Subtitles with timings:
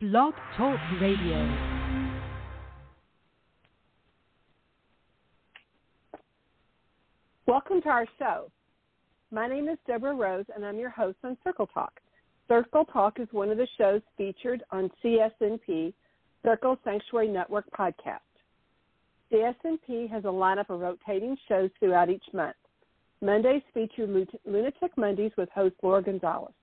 [0.00, 1.46] Blog Talk Radio.
[7.46, 8.50] Welcome to our show.
[9.30, 11.92] My name is Deborah Rose, and I'm your host on Circle Talk.
[12.48, 15.92] Circle Talk is one of the shows featured on CSNP,
[16.42, 18.20] Circle Sanctuary Network podcast.
[19.30, 22.56] CSNP has a lineup of rotating shows throughout each month.
[23.20, 24.06] Mondays feature
[24.46, 26.54] Lunatic Mondays with host Laura Gonzalez.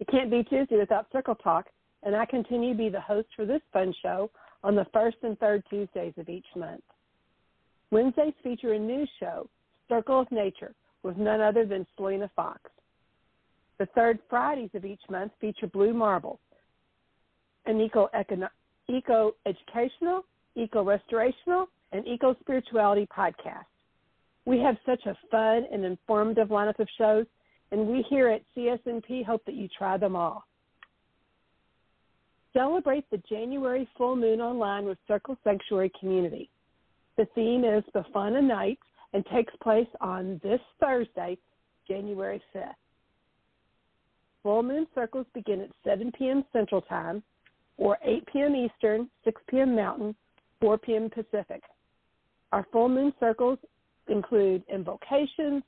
[0.00, 1.66] It can't be Tuesday without Circle Talk,
[2.02, 4.30] and I continue to be the host for this fun show
[4.62, 6.82] on the first and third Tuesdays of each month.
[7.90, 9.48] Wednesdays feature a new show,
[9.88, 12.60] Circle of Nature, with none other than Selena Fox.
[13.78, 16.38] The third Fridays of each month feature Blue Marble,
[17.66, 18.08] an eco
[19.46, 20.24] educational,
[20.56, 23.66] eco restorational, and eco spirituality podcast.
[24.44, 27.26] We have such a fun and informative lineup of shows,
[27.74, 30.44] and we here at CSNP hope that you try them all.
[32.52, 36.48] Celebrate the January full moon online with Circle Sanctuary Community.
[37.16, 38.78] The theme is Befana Night
[39.12, 41.36] and takes place on this Thursday,
[41.88, 42.74] January 5th.
[44.44, 46.44] Full moon circles begin at 7 p.m.
[46.52, 47.24] Central Time
[47.76, 48.54] or 8 p.m.
[48.54, 49.74] Eastern, 6 p.m.
[49.74, 50.14] Mountain,
[50.60, 51.10] 4 p.m.
[51.10, 51.62] Pacific.
[52.52, 53.58] Our full moon circles
[54.06, 55.64] include invocations,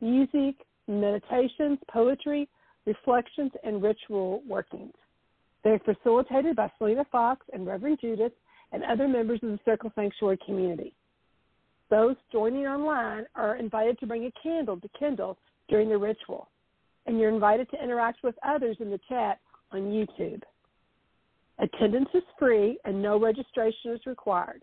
[0.00, 0.54] music,
[0.88, 2.48] meditations, poetry,
[2.86, 4.94] reflections, and ritual workings.
[5.62, 8.32] They're facilitated by Selena Fox and Reverend Judith
[8.72, 10.94] and other members of the Circle Sanctuary community.
[11.90, 16.48] Those joining online are invited to bring a candle to kindle during the ritual
[17.08, 19.40] and you're invited to interact with others in the chat
[19.72, 20.42] on YouTube.
[21.58, 24.62] Attendance is free and no registration is required.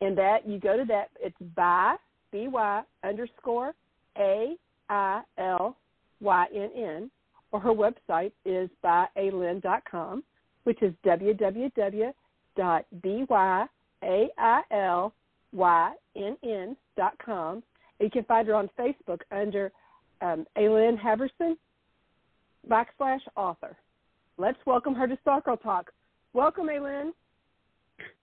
[0.00, 1.10] and that you go to that.
[1.20, 1.96] It's by
[2.30, 3.74] b y underscore
[4.18, 4.56] a
[4.88, 5.76] i l
[6.20, 7.10] y n n,
[7.50, 10.24] or her website is byailynn.com,
[10.64, 12.12] which is www
[12.56, 13.66] dot b y
[14.04, 15.12] a i l
[15.52, 17.62] y n n dot com.
[18.00, 19.70] You can find her on Facebook under
[20.20, 21.56] um, Ailynn Halvorson
[22.68, 23.76] backslash author.
[24.42, 25.92] Let's welcome her to Circle Talk.
[26.32, 27.12] Welcome, Ailynn.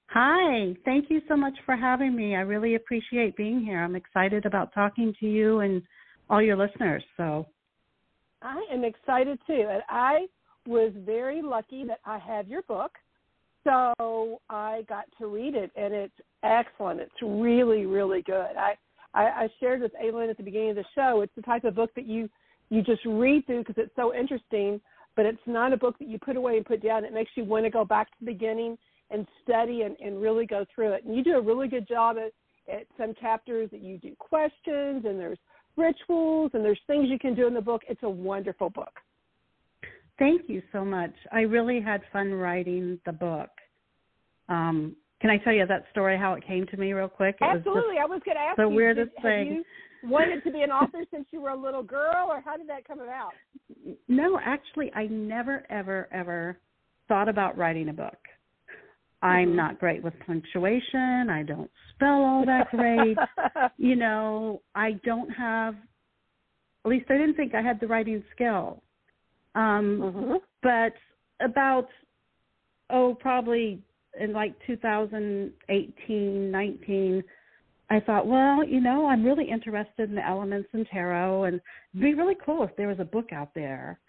[0.07, 2.35] Hi, thank you so much for having me.
[2.35, 3.81] I really appreciate being here.
[3.81, 5.81] I'm excited about talking to you and
[6.29, 7.05] all your listeners.
[7.15, 7.47] So
[8.41, 9.65] I am excited too.
[9.69, 10.25] And I
[10.67, 12.91] was very lucky that I have your book
[13.63, 16.13] so I got to read it, and it's
[16.43, 16.99] excellent.
[16.99, 18.57] It's really, really good.
[18.57, 18.73] I,
[19.13, 21.21] I, I shared with Ailynn at the beginning of the show.
[21.21, 22.29] It's the type of book that you
[22.69, 24.81] you just read through because it's so interesting,
[25.15, 27.05] but it's not a book that you put away and put down.
[27.05, 28.77] It makes you want to go back to the beginning
[29.11, 31.03] and study and, and really go through it.
[31.03, 35.05] And you do a really good job at, at some chapters that you do questions
[35.05, 35.39] and there's
[35.75, 37.81] rituals and there's things you can do in the book.
[37.89, 38.93] It's a wonderful book.
[40.19, 41.13] Thank you so much.
[41.31, 43.49] I really had fun writing the book.
[44.49, 47.37] Um, can I tell you that story how it came to me real quick?
[47.41, 47.97] It Absolutely.
[47.97, 48.69] I was going to ask the you.
[48.69, 49.47] weirdest did, thing.
[49.47, 49.63] you
[50.03, 52.87] wanted to be an author since you were a little girl, or how did that
[52.87, 53.31] come about?
[54.07, 56.57] No, actually, I never, ever, ever
[57.07, 58.17] thought about writing a book.
[59.21, 59.57] I'm mm-hmm.
[59.57, 61.29] not great with punctuation.
[61.29, 63.17] I don't spell all that great.
[63.77, 65.75] you know, I don't have.
[66.85, 68.81] At least I didn't think I had the writing skill.
[69.55, 70.33] Um, mm-hmm.
[70.63, 70.93] But
[71.45, 71.89] about
[72.89, 73.81] oh, probably
[74.19, 77.23] in like 2018, 19,
[77.89, 81.59] I thought, well, you know, I'm really interested in the elements and tarot, and
[81.93, 83.99] it'd be really cool if there was a book out there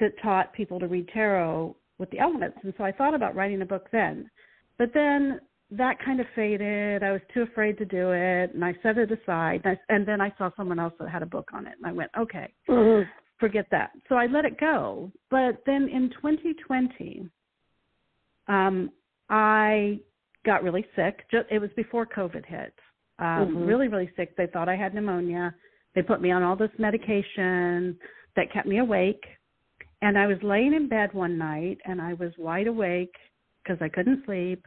[0.00, 2.58] that taught people to read tarot with the elements.
[2.62, 4.30] And so I thought about writing a book then.
[4.78, 5.40] But then
[5.72, 7.02] that kind of faded.
[7.02, 9.62] I was too afraid to do it, and I set it aside.
[9.64, 11.86] And, I, and then I saw someone else that had a book on it, and
[11.86, 13.08] I went, okay, Mhm.
[13.38, 13.90] forget that.
[14.08, 15.10] So I let it go.
[15.28, 17.28] But then in 2020,
[18.46, 18.90] um,
[19.28, 20.00] I
[20.46, 21.26] got really sick.
[21.30, 22.72] Just, it was before COVID hit.
[23.18, 23.66] Um, Mhm.
[23.66, 24.36] Really, really sick.
[24.36, 25.54] They thought I had pneumonia.
[25.94, 27.98] They put me on all this medication
[28.36, 29.38] that kept me awake.
[30.00, 33.16] And I was laying in bed one night, and I was wide awake
[33.62, 34.66] because I couldn't sleep.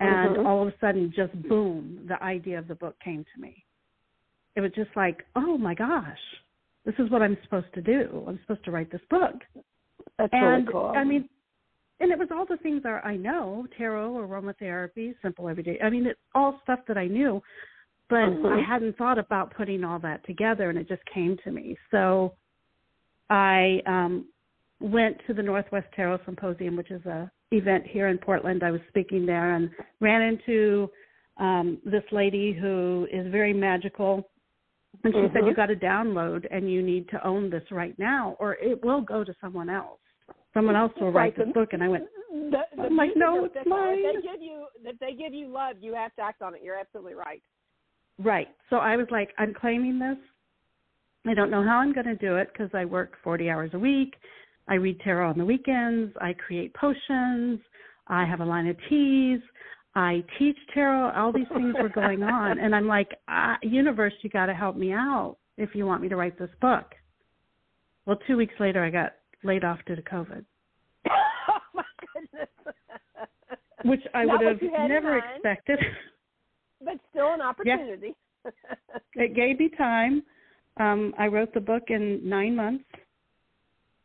[0.00, 0.46] And Mhm.
[0.46, 3.64] all of a sudden, just boom, the idea of the book came to me.
[4.54, 6.40] It was just like, oh my gosh,
[6.84, 8.24] this is what I'm supposed to do.
[8.28, 9.44] I'm supposed to write this book.
[10.18, 10.92] That's and really cool.
[10.94, 11.28] I mean,
[12.04, 15.78] and it was all the things that I know, tarot, aromatherapy, simple everyday.
[15.82, 17.42] I mean, it's all stuff that I knew,
[18.10, 18.52] but Mhm.
[18.52, 21.78] I hadn't thought about putting all that together, and it just came to me.
[21.90, 22.34] So
[23.30, 24.28] I um
[24.80, 28.62] went to the Northwest Tarot Symposium, which is a event here in Portland.
[28.62, 30.90] I was speaking there and ran into
[31.38, 34.30] um this lady who is very magical
[35.02, 35.46] and she said Mhm.
[35.48, 39.00] you got to download and you need to own this right now or it will
[39.00, 40.00] go to someone else.
[40.54, 43.54] Someone else will write this book and I went, The, the I'm like, no, it's
[43.54, 46.54] though, If they give you, if they give you love, you have to act on
[46.54, 46.60] it.
[46.62, 47.42] You're absolutely right.
[48.18, 48.48] Right.
[48.70, 50.16] So I was like, I'm claiming this.
[51.26, 53.78] I don't know how I'm going to do it because I work 40 hours a
[53.78, 54.14] week.
[54.68, 56.14] I read tarot on the weekends.
[56.20, 57.60] I create potions.
[58.06, 59.40] I have a line of teas.
[59.94, 61.12] I teach tarot.
[61.16, 62.58] All these things were going on.
[62.58, 66.08] And I'm like, ah, universe, you got to help me out if you want me
[66.08, 66.94] to write this book.
[68.06, 69.14] Well, two weeks later, I got
[69.44, 70.44] laid off due to COVID,
[71.08, 71.82] oh my
[72.14, 72.48] goodness.
[73.84, 75.78] which I Not would have you had in never expected.
[76.84, 78.14] but still an opportunity.
[79.14, 80.22] it gave me time.
[80.78, 82.84] Um, I wrote the book in nine months.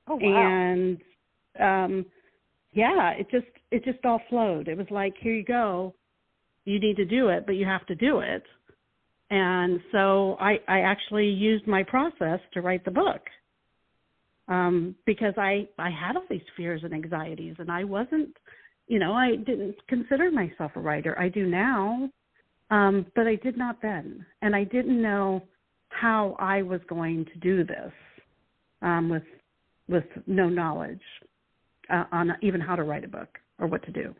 [0.08, 0.48] oh wow.
[0.48, 0.98] and
[1.60, 2.06] um
[2.74, 5.94] yeah it just it just all flowed it was like here you go
[6.66, 8.44] you need to do it but you have to do it
[9.32, 13.22] and so i i actually used my process to write the book
[14.50, 18.30] um because i i had all these fears and anxieties and i wasn't
[18.88, 22.10] you know i didn't consider myself a writer i do now
[22.72, 25.42] um but i did not then and i didn't know
[25.90, 27.92] how i was going to do this
[28.82, 29.24] um with
[29.88, 31.02] with no knowledge
[31.90, 34.16] uh, on even how to write a book or what to do.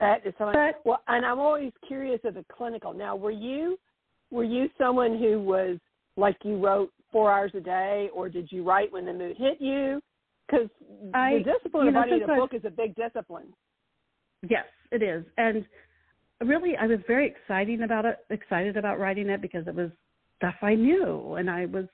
[0.00, 0.50] That is so.
[0.52, 2.92] But- well, and I'm always curious of the clinical.
[2.92, 3.78] Now, were you
[4.30, 5.78] were you someone who was
[6.16, 9.60] like you wrote four hours a day, or did you write when the mood hit
[9.60, 10.00] you?
[10.46, 10.68] Because
[11.12, 13.52] the discipline of writing a book is a big discipline.
[14.48, 15.24] Yes, it is.
[15.38, 15.64] And
[16.44, 19.90] really I was very excited about it excited about writing it because it was
[20.38, 21.84] stuff I knew and I was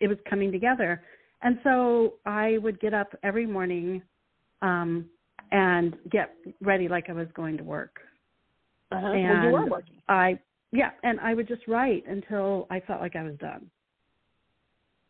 [0.00, 1.02] it was coming together.
[1.42, 4.02] And so I would get up every morning
[4.62, 5.06] um
[5.52, 7.96] and get ready like I was going to work.
[8.92, 9.06] Uh-huh.
[9.06, 9.96] And well, you were working.
[10.08, 10.38] I
[10.72, 13.70] yeah, and I would just write until I felt like I was done.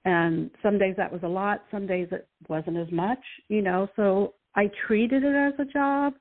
[0.07, 3.19] And some days that was a lot, some days it wasn't as much,
[3.49, 6.15] you know, so I treated it as a job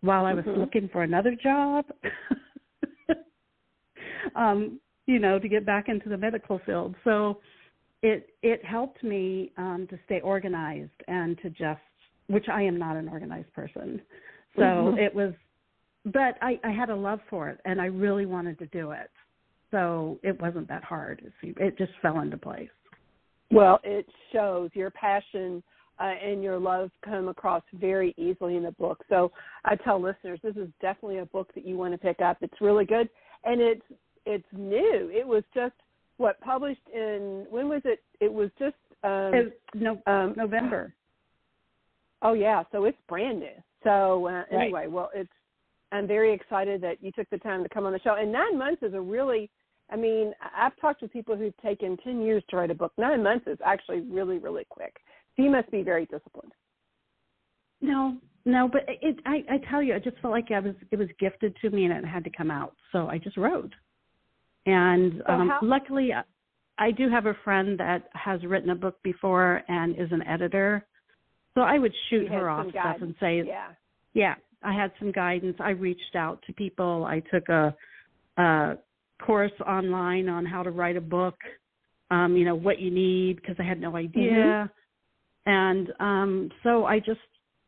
[0.00, 0.58] while I was Mhm.
[0.58, 1.84] looking for another job.
[4.36, 6.94] um, you know, to get back into the medical field.
[7.02, 7.40] So
[8.02, 11.80] it it helped me um to stay organized and to just
[12.28, 14.00] which I am not an organized person.
[14.54, 14.98] So Mhm.
[14.98, 15.34] it was
[16.04, 19.10] but I, I had a love for it and I really wanted to do it.
[19.72, 21.20] So it wasn't that hard.
[21.24, 22.70] It, seemed, it just fell into place.
[23.50, 25.62] Well, it shows your passion
[25.98, 29.04] uh, and your love come across very easily in the book.
[29.08, 29.32] So
[29.64, 32.38] I tell listeners this is definitely a book that you want to pick up.
[32.40, 33.08] It's really good,
[33.44, 33.82] and it's
[34.24, 35.10] it's new.
[35.12, 35.74] It was just
[36.16, 38.00] what published in when was it?
[38.20, 40.92] It was just um, It, no, um, November.
[42.22, 43.48] Oh yeah, so it's brand new.
[43.84, 45.30] So uh, anyway, well, it's
[45.92, 48.14] I'm very excited that you took the time to come on the show.
[48.14, 49.50] And nine months is a really,
[49.90, 52.92] I mean, I've talked to people who've taken ten years to write a book.
[52.98, 54.96] Nine months is actually really, really quick.
[55.36, 56.52] So you must be very disciplined.
[57.80, 59.18] No, no, but it.
[59.26, 60.74] I, I tell you, I just felt like I was.
[60.90, 62.74] It was gifted to me, and it had to come out.
[62.92, 63.72] So I just wrote.
[64.66, 66.12] And So um, how- luckily,
[66.78, 70.84] I- do have a friend that has written a book before and is an editor.
[71.54, 73.68] So I would shoot her off stuff and say, Yeah.
[74.12, 75.56] yeah, I had some guidance.
[75.58, 77.04] I reached out to people.
[77.04, 77.74] I took a,
[78.36, 78.76] a
[79.24, 81.36] course online on how to write a book.
[82.10, 84.70] Um, you know what you need because I had no idea,
[85.46, 87.20] and um, so I just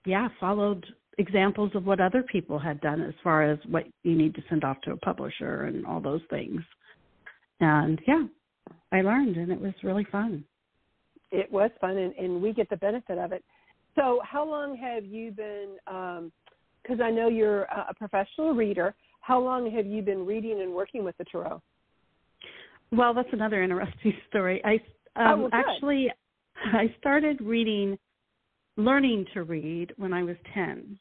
[0.07, 0.87] yeah followed
[1.19, 4.63] examples of what other people had done as far as what you need to send
[4.63, 6.61] off to a publisher and all those things.
[7.59, 8.25] And yeah,
[8.93, 10.45] I learned, and it was really fun.
[11.33, 13.45] It was fun, and, and we get the benefit of it.
[13.97, 16.31] So, how long have you been um,
[16.89, 18.95] because I know you're a professional reader.
[19.29, 21.61] How long have you been reading and working with the tarot?
[22.91, 24.63] Well, that's another interesting story.
[24.65, 24.81] I
[25.17, 26.11] Oh, um, well, actually
[26.57, 27.99] I started reading,
[28.77, 30.99] learning to read when I was ten.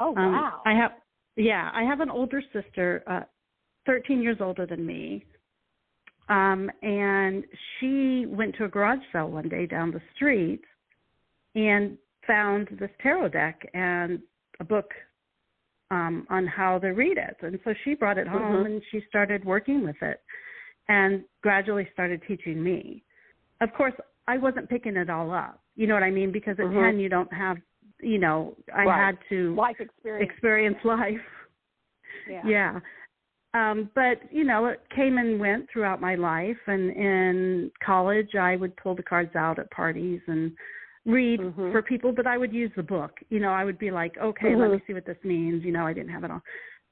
[0.00, 0.62] Oh Um, wow!
[0.64, 0.92] I have,
[1.36, 3.22] yeah, I have an older sister, uh,
[3.84, 5.24] 13 years older than me.
[6.28, 7.44] Um, and
[7.78, 10.62] she went to a garage sale one day down the street
[11.54, 14.20] and found this tarot deck and
[14.60, 14.94] a book
[15.92, 17.36] um, on how to read it.
[17.42, 18.66] And so she brought it home Mhm.
[18.66, 20.22] and she started working with it
[20.88, 23.02] and gradually started teaching me.
[23.60, 23.94] Of course,
[24.26, 25.60] I wasn't picking it all up.
[25.76, 26.32] You know what I mean?
[26.32, 26.80] Because at Mhm.
[26.80, 27.58] 10, you don't have,
[28.00, 29.04] you know, I Right.
[29.04, 30.30] had to Life experience.
[30.30, 31.22] experience life.
[32.26, 32.42] yeah.
[32.54, 32.80] Yeah.
[33.54, 38.56] Um, but you know, it came and went throughout my life and in college I
[38.56, 40.56] would pull the cards out at parties and
[41.04, 41.72] read Mhm.
[41.72, 43.20] for people, but I would use the book.
[43.28, 44.74] You know, I would be like, Okay, let Mhm.
[44.74, 45.64] me see what this means.
[45.64, 46.42] You know, I didn't have it all.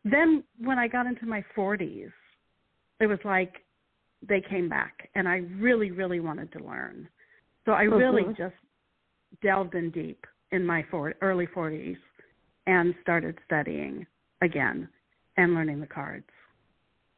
[0.05, 2.11] Then when I got into my forties,
[3.01, 3.65] it was like
[4.23, 7.09] they came back and I really, really wanted to learn.
[7.65, 8.37] So I really Mhm.
[8.37, 8.57] just
[9.43, 11.99] delved in deep in my for- early 40s
[12.67, 14.07] and started studying
[14.41, 14.89] again
[15.37, 16.29] and learning the cards.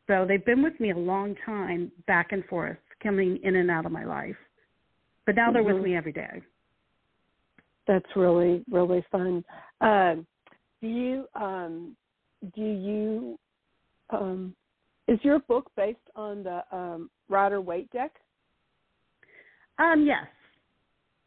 [0.06, 3.87] So they've been with me a long time, back and forth, coming in and out
[3.87, 4.37] of my life.
[5.25, 6.42] But now they're with me every day.
[7.87, 9.45] That's really really fun.
[9.81, 10.27] Um,
[10.81, 11.97] do you um,
[12.55, 13.39] do you
[14.11, 14.55] um,
[15.09, 18.12] is your book based on the um, Rider Waite deck?
[19.79, 20.27] Um, yes,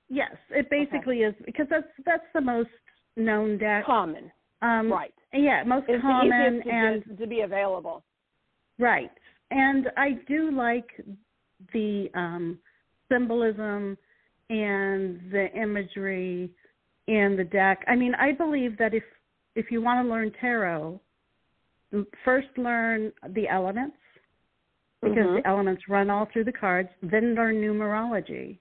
[0.10, 2.70] yes, it basically is because that's that's the most
[3.18, 3.86] known deck.
[3.86, 4.32] Common,
[4.62, 5.14] Um, right?
[5.34, 8.04] Yeah, most It's common the easiest to, and to be available.
[8.80, 9.12] Right.
[9.52, 10.90] And I do like
[11.74, 12.60] the um
[13.10, 13.98] symbolism
[14.50, 16.50] and the imagery
[17.08, 17.84] in the deck.
[17.88, 19.04] I mean, I believe that if
[19.56, 21.00] if you want to learn tarot,
[22.26, 23.98] first learn the elements
[25.02, 25.36] because Mhm.
[25.36, 28.58] the elements run all through the cards, then learn numerology.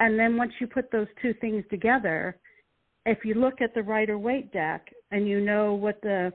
[0.00, 2.36] And then once you put those two things together,
[3.06, 6.32] if you look at the Rider Waite deck and you know what the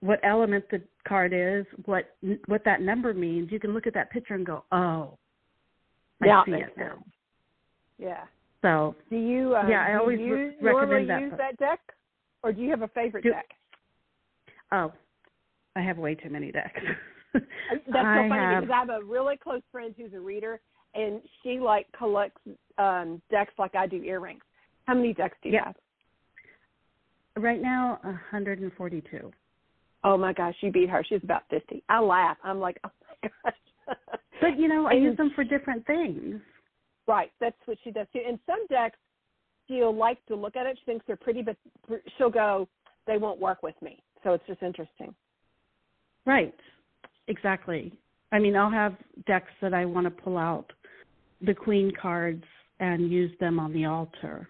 [0.00, 2.14] what element the card is, what
[2.46, 5.18] what that number means, you can look at that picture and go, "Oh,
[6.20, 7.02] I yeah, see it now."
[7.98, 8.24] Yeah.
[8.62, 9.54] So, Do you?
[9.54, 11.80] Uh, Yeah, I do always you re- recommend that use that deck,
[12.42, 13.46] or do you have a favorite Do- deck?
[14.72, 14.92] oh,
[15.76, 16.80] I have way too many decks.
[17.34, 17.38] Uh,
[17.68, 20.60] That's so funny have, because I have a really close friend who's a reader,
[20.94, 22.40] and she like collects
[22.78, 24.42] um decks like I do earrings.
[24.86, 25.66] How many decks do you Yeah.
[25.66, 25.74] have?
[27.38, 29.30] right now 142.
[30.04, 31.04] Oh my gosh, you beat her.
[31.06, 31.82] She's about fifty.
[31.90, 32.38] I laugh.
[32.42, 32.90] I'm like, oh
[33.22, 33.96] my gosh.
[34.40, 36.40] But you know, I And- use them for different things.
[37.06, 38.20] Right, that's what she does too.
[38.26, 38.98] And some decks,
[39.68, 40.78] she'll like to look at it.
[40.78, 41.56] She thinks they're pretty, but
[42.18, 42.68] she'll go,
[43.06, 44.02] they won't work with me.
[44.24, 45.14] So it's just interesting.
[46.24, 46.54] Right.
[47.28, 47.92] Exactly.
[48.32, 48.96] I mean, I'll have
[49.26, 50.72] decks that I want to pull out
[51.40, 52.44] the queen cards
[52.80, 54.48] and use them on the altar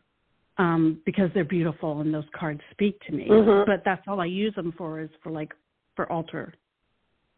[0.58, 3.28] um, because they're beautiful and those cards speak to me.
[3.28, 3.66] Mhm.
[3.66, 5.54] But that's all I use them for is for like
[5.94, 6.54] for altar.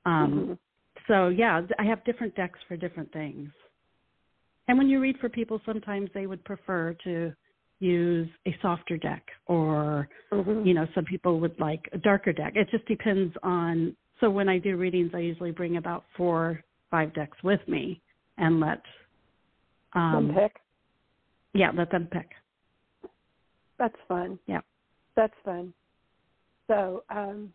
[0.04, 0.58] Um, Mhm.
[1.06, 3.50] So yeah, I have different decks for different things.
[4.68, 7.32] And when you read for people, sometimes they would prefer to
[7.80, 10.66] use a softer deck or Mhm.
[10.66, 14.48] you know some people would like a darker deck it just depends on so when
[14.48, 16.60] i do readings i usually bring about four
[16.90, 18.00] five decks with me
[18.36, 18.82] and let
[19.92, 20.60] um Some pick.
[21.54, 22.34] yeah let them pick
[23.78, 24.38] That's fun.
[24.46, 24.60] Yeah.
[25.14, 25.72] That's fun.
[26.66, 27.52] So, um,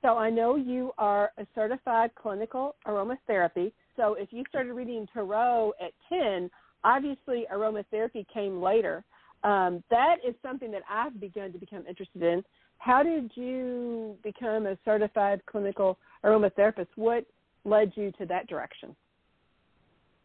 [0.00, 3.72] so I know you are a certified clinical aromatherapy.
[3.96, 6.50] So if you started reading tarot at 10,
[6.84, 9.04] obviously aromatherapy came later.
[9.42, 12.42] Um, that is something that I've begun to become interested in.
[12.78, 16.88] How did you become a certified clinical aromatherapist?
[16.96, 17.24] What
[17.64, 18.94] led you to that direction?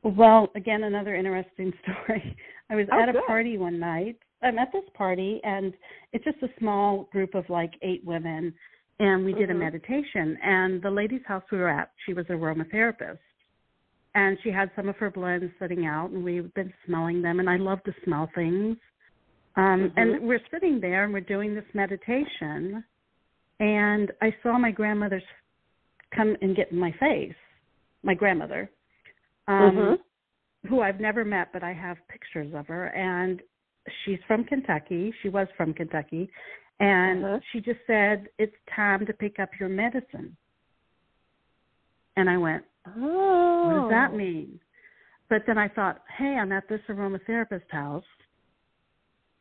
[0.04, 2.36] well again another interesting story
[2.72, 3.22] i was Oh, at a good.
[3.28, 5.74] party one night i'm at this party and
[6.12, 8.52] it's just a small group of like eight women
[9.00, 9.52] and we did Mhm.
[9.52, 13.20] a meditation and the lady's house we were at she was a aromatherapist
[14.14, 17.50] and she had some of her blends sitting out and we've been smelling them and
[17.50, 18.78] I love to smell things.
[19.56, 19.94] Um Mhm.
[19.98, 22.84] and we're sitting there and we're doing this meditation
[23.60, 25.24] and I saw my grandmother's
[26.12, 27.36] come and get in my face.
[28.04, 28.70] My grandmother.
[29.48, 30.00] Um Mhm.
[30.68, 33.42] who I've never met but I have pictures of her and
[34.04, 35.14] she's from Kentucky.
[35.22, 36.30] She was from Kentucky
[36.80, 37.40] and Uh-huh.
[37.52, 40.36] she just said it's time to pick up your medicine.
[42.18, 43.62] And I went, Oh.
[43.66, 44.60] what does that mean?
[45.30, 48.04] But then I thought, hey, I'm at this aromatherapist house.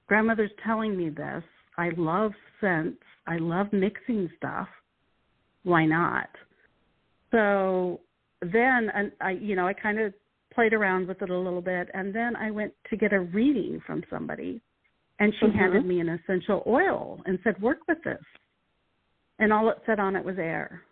[0.07, 1.43] Grandmother's telling me this.
[1.79, 3.03] I love scents.
[3.27, 4.69] I love mixing stuff.
[5.63, 6.29] Why not?
[7.31, 8.01] So
[8.41, 10.13] then, and I, you know, I kind of
[10.53, 13.81] played around with it a little bit, and then I went to get a reading
[13.87, 14.61] from somebody,
[15.19, 15.55] and she Mhm.
[15.55, 18.25] handed me an essential oil and said, "Work with this."
[19.39, 20.83] And all it said on it was air,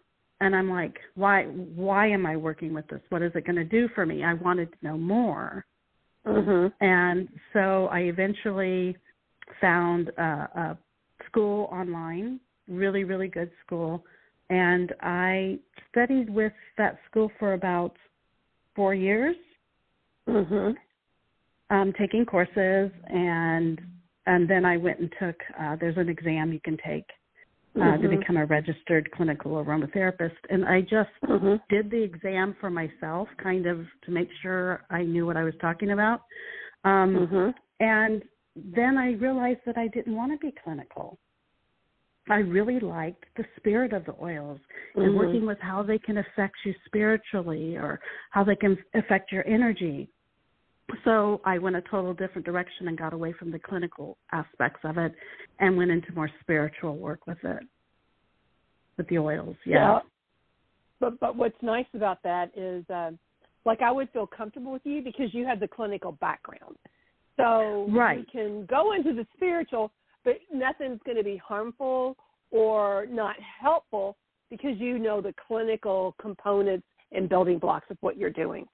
[0.40, 1.44] and I'm like, "Why?
[1.44, 3.00] Why am I working with this?
[3.08, 5.64] What is it going to do for me?" I wanted to know more.
[6.26, 6.72] Mhm.
[6.80, 8.96] And so I eventually
[9.60, 10.78] found a, a
[11.26, 14.04] school online, really, really good school.
[14.50, 15.58] And I
[15.90, 17.96] studied with that school for about
[18.74, 19.36] four years,
[20.26, 20.76] Mhm.
[21.70, 23.80] um, taking courses, and
[24.26, 25.42] and then I went and took.
[25.58, 27.10] Uh, there's an exam you can take
[27.80, 28.20] uh, to Mhm.
[28.20, 31.60] become a registered clinical aromatherapist, and I just Mhm.
[31.68, 35.56] did the exam for myself, kind of to make sure I knew what I was
[35.56, 36.22] talking about.
[36.84, 37.54] Um, Mhm.
[37.80, 38.24] And
[38.56, 41.18] then I realized that I didn't want to be clinical.
[42.28, 44.60] I really liked the spirit of the oils
[44.96, 45.14] and Mhm.
[45.14, 50.10] working with how they can affect you spiritually or how they can affect your energy.
[51.04, 54.96] So I went a total different direction and got away from the clinical aspects of
[54.98, 55.14] it
[55.58, 57.62] and went into more spiritual work with it,
[58.96, 59.56] with the oils.
[59.64, 60.00] Yeah.
[61.00, 63.18] But but what's nice about that is, um,
[63.64, 66.76] like, I would feel comfortable with you because you have the clinical background.
[67.36, 68.18] So Right.
[68.18, 69.92] you can go into the spiritual,
[70.24, 72.16] but nothing's going to be harmful
[72.50, 74.16] or not helpful
[74.50, 78.66] because you know the clinical components and building blocks of what you're doing.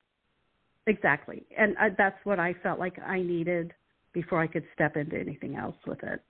[0.86, 1.44] Exactly.
[1.56, 3.72] And I, that's what I felt like I needed
[4.12, 6.20] before I could step into anything else with it.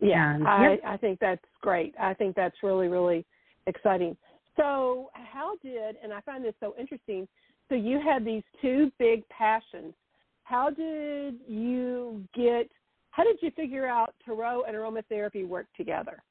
[0.00, 0.92] Yeah, And, I, yeah.
[0.92, 1.94] I think that's great.
[1.98, 3.24] I think that's really, really
[3.66, 4.16] exciting.
[4.56, 7.26] So, how did, and I find this so interesting,
[7.68, 9.94] so you had these two big passions.
[10.44, 12.68] How did you get,
[13.10, 16.22] how did you figure out tarot and aromatherapy work together?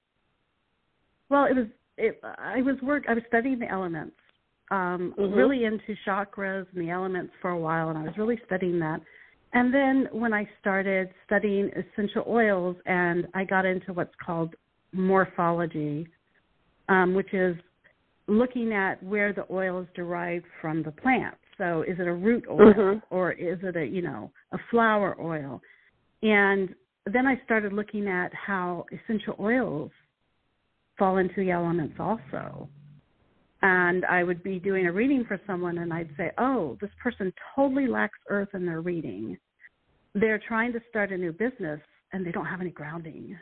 [1.30, 4.16] Well, it was it, I was work I was studying the elements.
[4.70, 5.36] Um Mhm.
[5.36, 9.02] really into chakras and the elements for a while and I was really studying that.
[9.54, 14.56] And then when I started studying essential oils and I got into what's called
[14.92, 16.08] morphology,
[16.90, 17.56] um, which is
[18.28, 21.38] looking at where the oil is derived from the plant.
[21.58, 23.02] So is it a root oil Mhm.
[23.10, 25.62] or is it a, you know, a flower oil?
[26.24, 29.92] And then I started looking at how essential oils
[30.98, 32.70] fall into the elements also.
[33.62, 37.34] And I would be doing a reading for someone and I'd say, oh, this person
[37.56, 39.38] totally lacks earth in their reading.
[40.14, 41.80] They're trying to start a new business
[42.14, 43.36] and they don't have any grounding.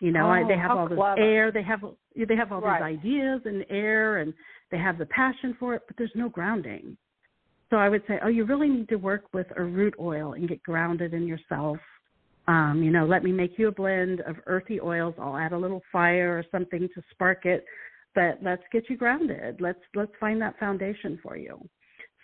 [0.00, 1.20] You know, I, Oh, they have all this clever.
[1.20, 1.80] air, they have
[2.16, 2.78] they have all Right.
[2.80, 4.32] these ideas and air and
[4.70, 6.96] they have the passion for it, but there's no grounding.
[7.68, 10.48] So I would say, oh, you really need to work with a root oil and
[10.48, 11.78] get grounded in yourself.
[12.48, 15.14] Um, you know, let me make you a blend of earthy oils.
[15.20, 17.64] I'll add a little fire or something to spark it,
[18.14, 19.60] but let's get you grounded.
[19.60, 21.68] Let's let's find that foundation for you.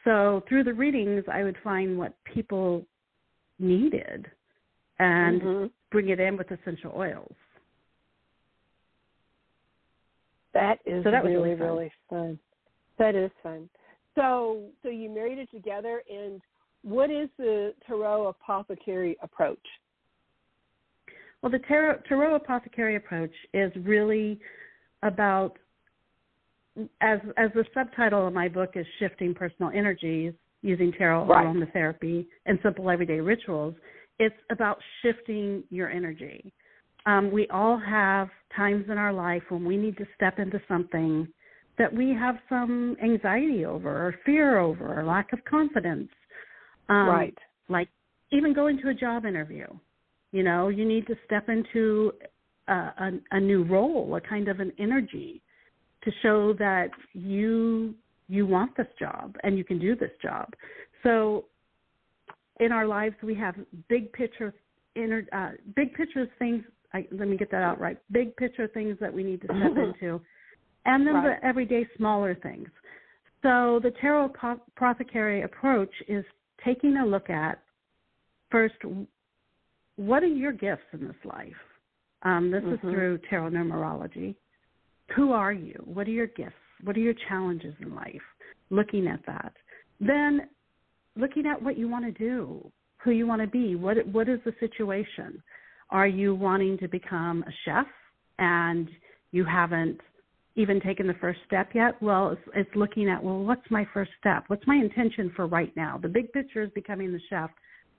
[0.05, 2.87] So through the readings, I would find what people
[3.59, 4.31] needed
[4.99, 5.70] and Mhm.
[5.90, 7.35] bring it in with essential oils.
[10.53, 11.68] That is So that was really, really fun.
[11.68, 12.38] really fun.
[12.99, 13.68] That is fun.
[14.14, 16.40] So, so you married it together, and
[16.83, 19.66] what is the tarot apothecary approach?
[21.42, 24.40] Well, the tarot, tarot apothecary approach is really
[25.03, 25.59] about,
[27.01, 31.47] as as the subtitle of my book is shifting personal energies using tarot Right.
[31.47, 33.75] aromatherapy and simple everyday rituals.
[34.19, 36.53] It's about shifting your energy.
[37.05, 41.29] Um, we all have times in our life when we need to step into something
[41.79, 46.09] that we have some anxiety over or fear over or lack of confidence.
[46.89, 47.39] Um, right.
[47.69, 47.89] like
[48.33, 49.67] even going to a job interview
[50.33, 52.12] you know you need to step into
[52.69, 55.43] a, a, a new role a kind of an energy
[56.07, 57.95] to show that you
[58.29, 60.53] you want this job and you can do this job.
[61.03, 61.45] So
[62.61, 63.55] in our lives we have
[63.88, 64.55] big picture
[64.95, 66.64] inner uh, big picture things.
[66.95, 67.99] I, let me get that out right.
[68.12, 70.21] Big picture things that we need to step into
[70.87, 71.40] and then Right.
[71.40, 72.69] the everyday smaller things.
[73.42, 76.25] So the tarot apo- apothecary approach is
[76.64, 77.61] taking a look at
[78.51, 78.77] first
[79.97, 81.57] what are your gifts in this life?
[82.23, 82.90] Um, this is Mhm.
[82.90, 84.35] through tarot numerology
[85.14, 85.81] who are you?
[85.85, 86.55] What are your gifts?
[86.83, 88.23] What are your challenges in life?
[88.71, 89.53] Looking at that.
[90.01, 90.49] Then
[91.16, 92.71] looking at what you want to do
[93.07, 93.77] who you want to be.
[93.77, 95.42] What what is the situation?
[95.90, 97.87] Are you wanting to become a chef
[98.38, 98.88] and
[99.31, 100.01] you haven't
[100.57, 102.01] even taken the first step yet?
[102.03, 104.45] Well it's, it's looking at well what's my first step?
[104.49, 105.99] What's my intention for right now?
[106.03, 107.51] The big picture is becoming the chef.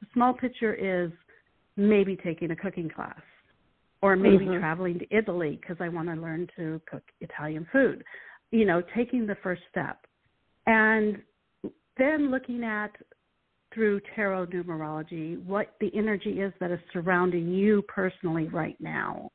[0.01, 1.11] The small picture is
[1.77, 3.21] maybe taking a cooking class
[4.01, 4.59] or maybe Mhm.
[4.59, 8.03] traveling to Italy because I want to learn to cook Italian food.
[8.51, 10.05] You know, taking the first step.
[10.65, 11.21] And
[11.97, 12.95] then looking at
[13.73, 19.29] through tarot numerology what the energy is that is surrounding you personally right now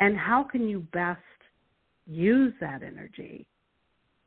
[0.00, 1.20] and how can you best
[2.06, 3.46] use that energy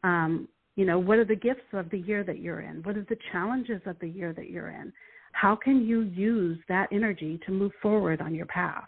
[0.04, 3.06] um, you know what are the gifts of the year that you're in what are
[3.10, 4.91] the challenges of the year that you're in
[5.34, 8.88] how can you use that energy to move forward on your path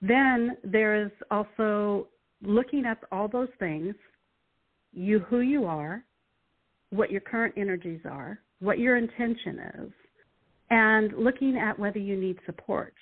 [0.00, 2.08] then there is also
[2.42, 3.94] looking at all those things
[4.92, 6.04] you who you are
[6.90, 9.92] what your current energies are what your intention is
[10.70, 12.94] and looking at whether you need support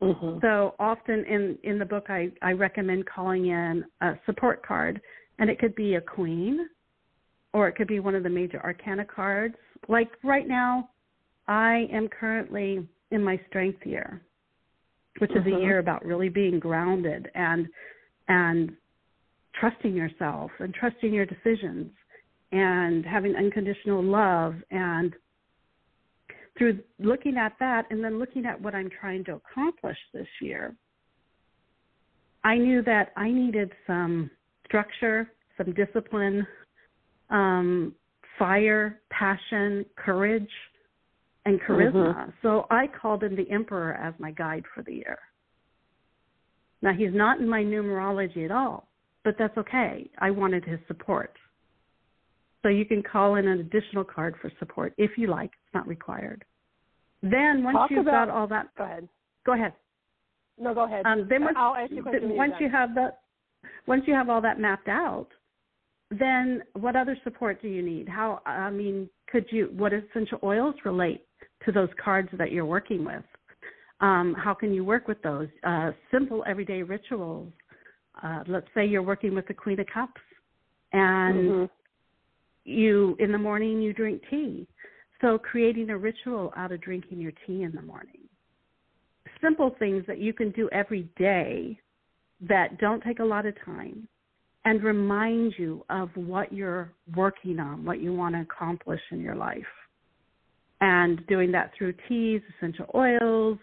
[0.00, 0.40] Mhm.
[0.40, 5.00] so often in in the book I I recommend calling in a support card
[5.38, 6.68] and it could be a queen
[7.52, 9.56] or it could be one of the major arcana cards.
[9.88, 10.90] Like right now
[11.48, 14.20] I am currently in my strength year,
[15.18, 15.56] which is Mhm.
[15.56, 17.68] a year about really being grounded and
[18.28, 18.76] and
[19.54, 21.90] trusting yourself and trusting your decisions
[22.52, 25.16] and having unconditional love and
[26.56, 30.74] through looking at that and then looking at what I'm trying to accomplish this year,
[32.44, 34.30] I knew that I needed some
[34.64, 36.46] structure, some discipline,
[37.30, 37.94] um,
[38.38, 40.50] fire, passion, courage,
[41.48, 42.32] and charisma.
[42.42, 45.18] So I called in the Emperor as my guide for the year.
[46.82, 48.88] Now he's not in my numerology at all,
[49.24, 50.10] but that's okay.
[50.18, 51.34] I wanted his support.
[52.62, 55.50] So you can call in an additional card for support if you like.
[55.50, 56.44] It's not required.
[57.22, 59.08] Then once Talk you've about- got all that, Go ahead.
[59.44, 59.72] go ahead.
[60.60, 61.06] No, go ahead.
[61.06, 62.28] Um, then once, I'll ask you a question.
[62.30, 63.20] then once you have that,
[63.86, 65.28] once you have all that mapped out,
[66.10, 68.08] then what other support do you need?
[68.08, 69.66] How I mean, could you?
[69.76, 71.24] What essential oils relate
[71.64, 73.24] to those cards that you're working with?
[74.00, 75.48] Um, how can you work with those?
[75.64, 77.52] Uh, simple everyday rituals.
[78.22, 80.20] Uh, let's say you're working with the Queen of Cups,
[80.92, 81.70] and Mhm.
[82.64, 84.66] you in the morning you drink tea.
[85.20, 88.28] So creating a ritual out of drinking your tea in the morning.
[89.40, 91.78] Simple things that you can do every day
[92.40, 94.06] that don't take a lot of time
[94.64, 99.34] and remind you of what you're working on, what you want to accomplish in your
[99.34, 99.66] life.
[100.80, 103.58] And doing that through teas, essential oils,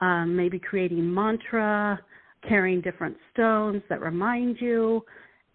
[0.00, 2.00] um, maybe creating mantra,
[2.48, 5.04] carrying different stones that remind you,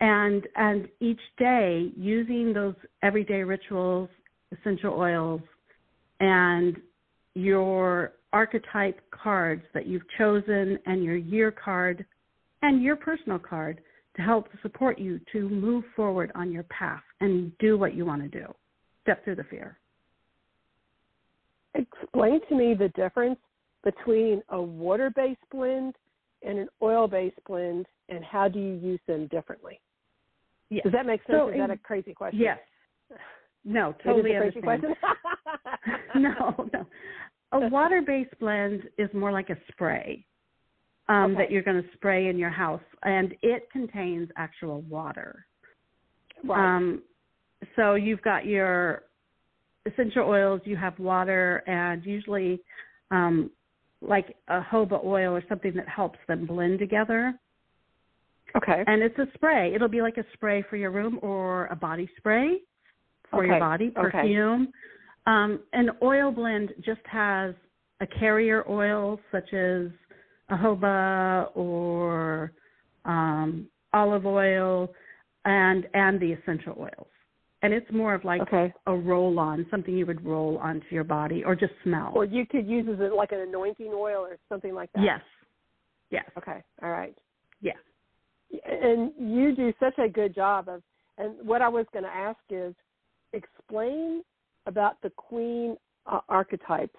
[0.02, 4.10] and and each day using those everyday rituals,
[4.58, 5.42] essential oils,
[6.20, 6.78] and
[7.36, 12.06] your archetype cards that you've chosen, and your year card,
[12.62, 13.82] and your personal card
[14.16, 18.22] to help support you to move forward on your path and do what you want
[18.22, 18.46] to do.
[19.04, 19.78] Step through the fear.
[22.10, 23.40] Explain to me the difference
[23.84, 25.96] between a water-based blend
[26.42, 29.80] and an oil-based blend, and how do you use them differently?
[30.70, 30.84] Yes.
[30.84, 31.38] Does that make sense?
[31.38, 32.40] So Is that a crazy question?
[32.40, 32.60] Yes.
[33.64, 34.96] No, totally a crazy understand.
[34.96, 34.96] question.
[36.16, 36.86] no, no.
[37.52, 40.26] A water-based blend is more like a spray
[41.10, 41.44] um, Okay.
[41.44, 45.46] that you're going to spray in your house, and it contains actual water.
[46.44, 46.76] right.
[46.78, 47.04] Um,
[47.76, 49.04] so you've got your
[49.86, 52.62] essential oils, you have water, and usually
[53.12, 53.50] um,
[54.02, 57.34] like a jojoba oil or something that helps them blend together.
[58.56, 58.84] okay.
[58.88, 59.74] And it's a spray.
[59.74, 62.60] It'll be like a spray for your room or a body spray
[63.30, 64.10] for your Okay, body, okay.
[64.12, 64.72] perfume.
[65.28, 67.54] Um, an oil blend just has
[68.02, 69.88] a carrier oil such as
[70.50, 72.54] a jojoba or
[73.06, 74.90] um, olive oil
[75.46, 77.08] and and the essential oils.
[77.62, 78.74] And it's more of like okay.
[78.88, 82.14] a roll on, something you would roll onto your body or just smell.
[82.16, 85.04] Or you could use it like an anointing oil or something like that.
[85.04, 85.22] yes.
[86.12, 86.26] Yes.
[86.38, 86.64] Okay.
[86.82, 87.16] All right.
[87.62, 87.78] Yes.
[88.66, 90.82] And you do such a good job of.
[91.18, 92.74] And what I was going to ask is,
[93.34, 94.24] explain
[94.66, 96.96] about the queen uh, archetypes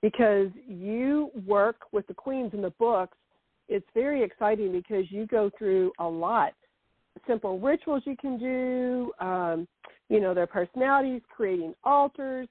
[0.00, 3.16] because you work with the queens in the books.
[3.68, 6.52] It's very exciting because you go through a lot.
[7.26, 9.68] Simple rituals you can do, um,
[10.12, 12.46] you know, their personalities, creating altars,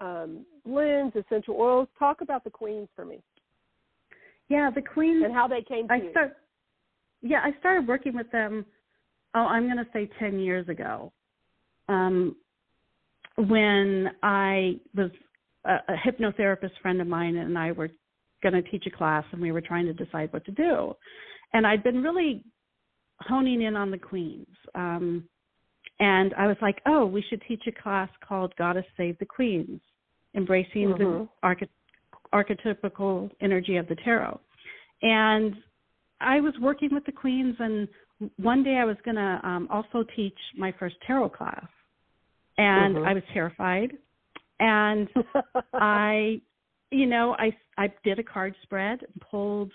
[0.00, 1.88] um, blends, essential oils.
[1.98, 3.22] Talk about the queens for me
[4.48, 6.10] Yeah, the queens and how they came to I you.
[6.10, 6.36] start.
[7.22, 8.66] Yeah, I started working with them.
[9.34, 11.10] Oh, I'm going to say ten years ago,
[11.88, 12.36] um,
[13.36, 15.10] when I was
[15.64, 17.88] a, a hypnotherapist friend of mine and I were
[18.42, 20.92] going to teach a class, and we were trying to decide what to do.
[21.54, 22.44] And I'd been really
[23.20, 24.46] honing in on the queens.
[24.74, 25.24] Um,
[25.98, 29.80] and I was like, oh, we should teach a class called Goddess Save the Queens,
[30.34, 30.98] embracing Mhm.
[30.98, 31.68] the archety-
[32.32, 34.40] archetypical energy of the tarot.
[35.02, 35.62] And
[36.20, 37.88] I was working with the queens, and
[38.36, 41.66] one day I was going to um, also teach my first tarot class,
[42.58, 43.06] and Mhm.
[43.06, 43.96] I was terrified.
[44.58, 45.08] And
[45.74, 46.40] I,
[46.90, 49.72] you know, I I did a card spread and pulled.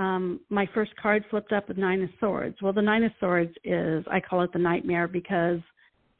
[0.00, 2.56] Um, my first card flipped up with nine of swords.
[2.62, 5.60] Well, the nine of swords is I call it the nightmare because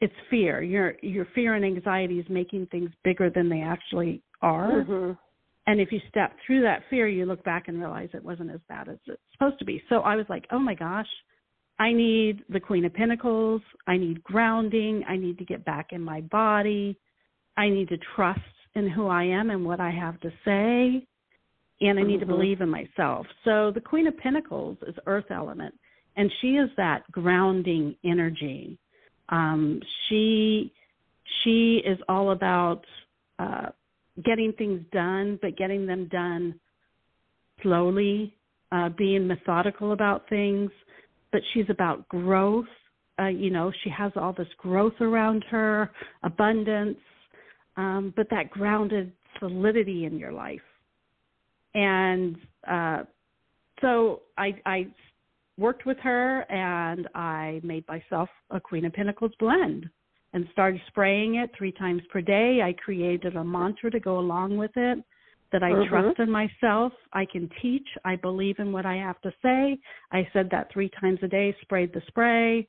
[0.03, 0.61] it's fear.
[0.62, 4.85] Your your fear and anxiety is making things bigger than they actually are.
[4.85, 5.19] Mhm.
[5.66, 8.61] And if you step through that fear, you look back and realize it wasn't as
[8.69, 9.83] bad as it's supposed to be.
[9.88, 11.09] So I was like, oh my gosh,
[11.79, 13.62] I need the Queen of Pentacles.
[13.87, 15.05] I need grounding.
[15.09, 16.99] I need to get back in my body.
[17.57, 18.40] I need to trust
[18.75, 21.07] in who I am and what I have to say.
[21.81, 22.29] And I need to Mhm.
[22.29, 23.27] believe in myself.
[23.45, 25.75] So the Queen of Pentacles is earth element,
[26.16, 28.79] and she is that grounding energy.
[29.31, 30.73] Um, she
[31.43, 32.85] she is all about
[33.38, 33.71] uh,
[34.25, 36.59] getting things done, but getting them done
[37.62, 38.37] slowly,
[38.73, 40.71] uh, being methodical about things.
[41.33, 42.66] But she's about growth.
[43.19, 45.90] Uh, you know, she has all this growth around her,
[46.23, 46.99] abundance,
[47.77, 50.61] um, but that grounded solidity in your life.
[51.75, 52.37] And
[52.69, 53.05] uh,
[53.81, 54.87] so I, I
[55.59, 59.89] worked with her and I made myself a Queen of Pentacles blend
[60.33, 62.61] and started spraying it three times per day.
[62.63, 65.03] I created a mantra to go along with it
[65.53, 65.89] that I Mhm.
[65.89, 66.93] trust in myself.
[67.13, 67.89] I can teach.
[68.05, 69.79] I believe in what I have to say.
[70.13, 72.69] I said that three times a day, sprayed the spray,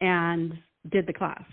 [0.00, 1.44] and did the class.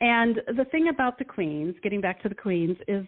[0.00, 3.06] And the thing about the queens, getting back to the queens, is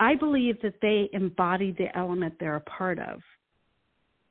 [0.00, 3.22] I believe that they embody the element they're a part of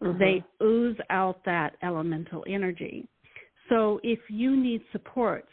[0.01, 0.17] Mhm.
[0.19, 3.07] they ooze out that elemental energy.
[3.69, 5.47] So if you need support,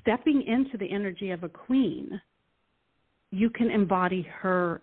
[0.00, 2.20] stepping into the energy of a queen,
[3.30, 4.82] you can embody her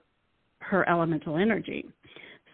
[0.60, 1.90] her elemental energy.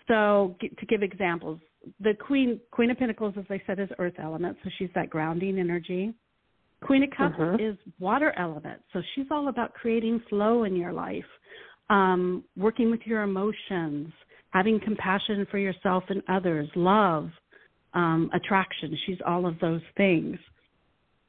[0.08, 1.60] So to give examples,
[2.00, 5.60] the queen queen of pentacles as I said is earth element, so she's that grounding
[5.60, 6.14] energy.
[6.82, 7.60] Queen of Cups Mhm.
[7.60, 11.28] is water element, so she's all about creating flow in your life,
[11.90, 14.14] um, working with your emotions,
[14.52, 17.32] having compassion for yourself and others, love,
[17.94, 18.96] um, attraction.
[19.06, 20.40] She's all of those things.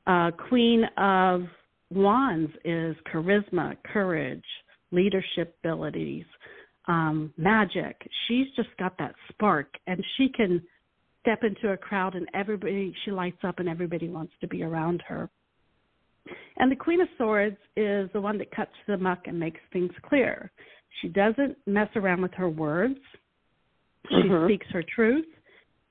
[0.06, 1.48] Uh, Queen of
[1.90, 4.46] Wands is charisma, courage,
[4.92, 6.26] leadership abilities,
[6.86, 8.08] um, magic.
[8.26, 10.62] She's just got that spark, and she can
[11.20, 15.02] step into a crowd and everybody she lights up and everybody wants to be around
[15.02, 15.28] her.
[16.56, 19.92] And the Queen of Swords is the one that cuts the muck and makes things
[20.02, 20.50] clear.
[21.00, 22.98] She doesn't mess around with her words.
[24.08, 24.46] She Mhm.
[24.46, 25.28] speaks her truth,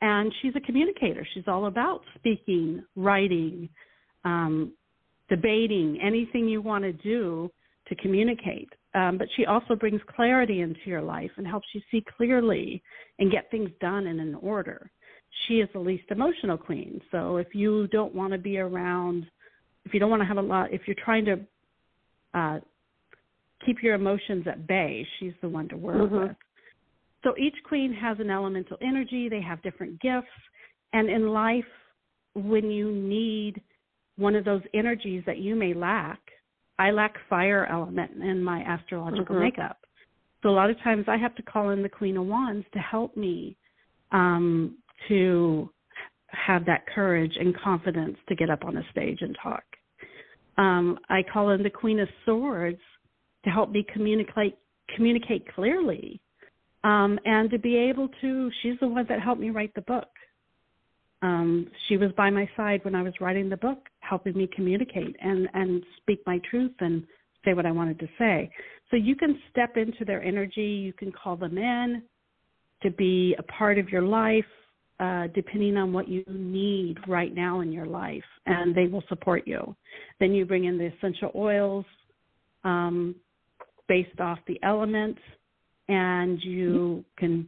[0.02, 1.26] and she's a communicator.
[1.26, 3.70] She's all about speaking, writing,
[4.24, 4.74] um,
[5.30, 7.52] debating, anything you want to do
[7.88, 8.70] to communicate.
[8.94, 12.82] Um, but she also brings clarity into your life and helps you see clearly
[13.20, 14.90] and get things done in an order.
[15.48, 17.00] She is the least emotional queen.
[17.12, 19.30] So if you don't want to be around,
[19.90, 21.40] if you don't want to have a lot, if you're trying to
[22.36, 22.60] uh,
[23.66, 26.28] keep your emotions at bay, she's the one to work Mhm.
[26.28, 26.38] with.
[27.24, 30.30] So each queen has an elemental energy, they have different gifts,
[30.94, 31.66] and in life,
[32.36, 33.62] when you need
[34.16, 36.20] one of those energies that you may lack,
[36.78, 39.40] I lack fire element in my astrological Mhm.
[39.40, 39.86] makeup.
[40.44, 42.80] So a lot of times I have to call in the Queen of Wands to
[42.80, 43.58] help me
[44.12, 45.72] um, to
[46.28, 49.69] have that courage and confidence to get up on a stage and talk.
[50.58, 52.80] Um, I call in the Queen of Swords
[53.44, 54.58] to help me communicate
[54.96, 56.20] communicate clearly
[56.84, 58.50] um, and to be able to.
[58.62, 60.08] She's the one that helped me write the book.
[61.22, 65.16] Um, she was by my side when I was writing the book, helping me communicate
[65.22, 67.04] and and speak my truth and
[67.46, 68.50] say what I wanted to say.
[68.90, 70.62] So you can step into their energy.
[70.62, 72.04] You can call them in
[72.82, 74.46] to be a part of your life,
[75.00, 79.48] uh, depending on what you need right now in your life, and they will support
[79.48, 79.76] you.
[80.20, 81.86] Then you bring in the essential oils
[82.64, 83.16] um,
[83.88, 85.22] based off the elements,
[85.88, 87.48] and you can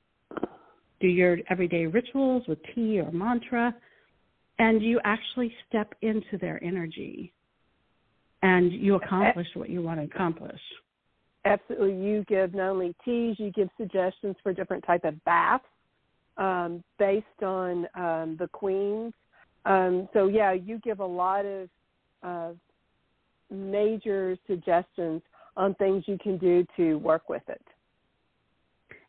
[1.02, 3.76] do your everyday rituals with tea or mantra,
[4.60, 7.34] and you actually step into their energy,
[8.44, 10.60] and you accomplish what you want to accomplish.
[11.44, 11.96] Absolutely.
[11.96, 15.66] You give not only teas, you give suggestions for different type of baths
[16.38, 19.14] um, based on um, the queens.
[19.66, 21.70] Um, so yeah, you give a lot of
[22.24, 22.52] uh,
[23.50, 25.22] major suggestions
[25.58, 27.62] on things you can do to work with it.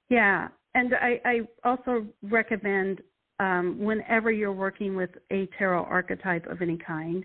[0.08, 3.00] Yeah, and I, I also recommend
[3.40, 7.24] um, whenever you're working with a tarot archetype of any kind.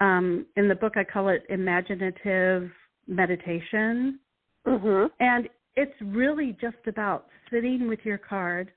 [0.00, 2.70] Um, in the book, I call it imaginative
[3.06, 4.18] meditation,
[4.66, 5.06] Mm-hmm.
[5.18, 8.70] and it's really just about sitting with your card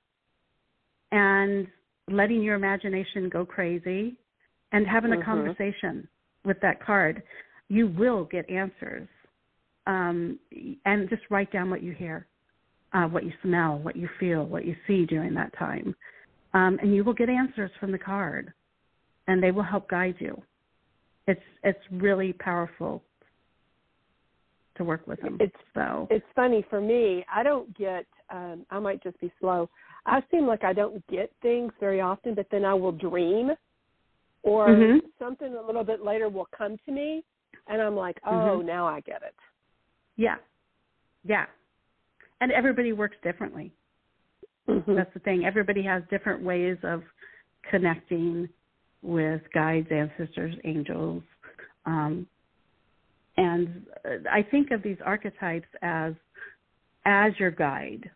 [1.12, 1.66] and
[2.08, 4.16] letting your imagination go crazy
[4.72, 5.24] and having a Mhm.
[5.24, 6.08] conversation
[6.44, 7.22] with that card.
[7.68, 9.08] You will get answers.
[9.86, 10.40] Um,
[10.84, 12.26] and just write down what you hear,
[12.92, 15.94] uh, what you smell, what you feel, what you see during that time.
[16.54, 18.52] Um, and you will get answers from the card,
[19.28, 20.42] and they will help guide you.
[21.28, 23.04] It's it's really powerful
[24.76, 25.38] to work with them.
[25.40, 27.24] It's so it's funny for me.
[27.32, 28.06] I don't get.
[28.30, 29.68] Um, I might just be slow.
[30.06, 33.52] I seem like I don't get things very often, but then I will dream,
[34.42, 35.00] or Mhm.
[35.18, 37.24] something a little bit later will come to me,
[37.66, 38.64] and I'm like, oh, Mhm.
[38.64, 39.34] now I get it.
[40.16, 40.36] yeah,
[41.24, 41.46] yeah.
[42.40, 43.70] And everybody works differently.
[44.66, 44.94] Mhm.
[44.96, 45.44] That's the thing.
[45.44, 47.04] Everybody has different ways of
[47.70, 48.48] connecting
[49.02, 51.22] with guides, ancestors, angels.
[51.84, 52.26] Um,
[53.36, 56.14] and uh, I think of these archetypes as
[57.04, 58.10] as your guide,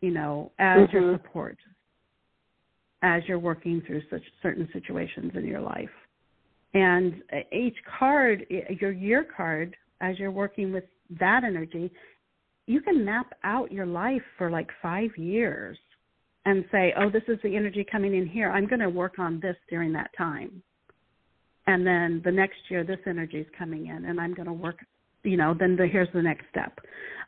[0.00, 1.12] you know, as your Mhm.
[1.12, 1.58] support,
[3.02, 5.92] as you're working through such certain situations in your life.
[6.74, 8.46] And uh, each card,
[8.80, 11.92] your year card, as you're working with that energy,
[12.66, 15.78] you can map out your life for like five years
[16.46, 18.50] and say, oh, this is the energy coming in here.
[18.50, 20.62] I'm going to work on this during that time.
[21.66, 24.78] And then the next year, this energy is coming in, and I'm going to work,
[25.24, 26.78] you know, then the, here's the next step.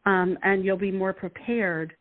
[0.07, 1.95] Um, and you'll be more prepared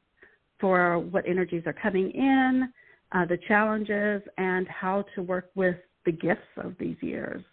[0.59, 2.71] for what energies are coming in,
[3.11, 7.43] uh, the challenges, and how to work with the gifts of these years.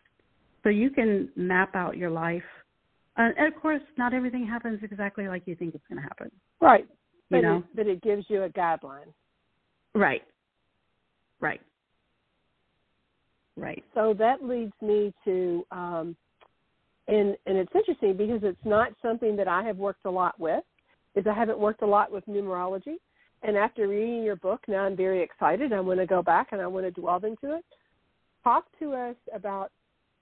[0.63, 2.43] So you can map out your life.
[3.17, 6.31] Uh, and of course, not everything happens exactly like you think it's going to happen.
[6.61, 6.87] Right.
[7.31, 7.57] You But know?
[7.59, 9.13] it, but it gives you a guideline.
[9.95, 10.23] Right.
[11.41, 11.61] Right.
[13.57, 13.85] Right.
[13.95, 16.17] So that leads me to, um,
[17.07, 20.65] and and it's interesting because it's not something that I have worked a lot with.
[21.15, 22.97] Is I haven't worked a lot with numerology,
[23.43, 25.73] and after reading your book, now I'm very excited.
[25.73, 27.65] I want to go back and I want to delve into it.
[28.43, 29.71] Talk to us about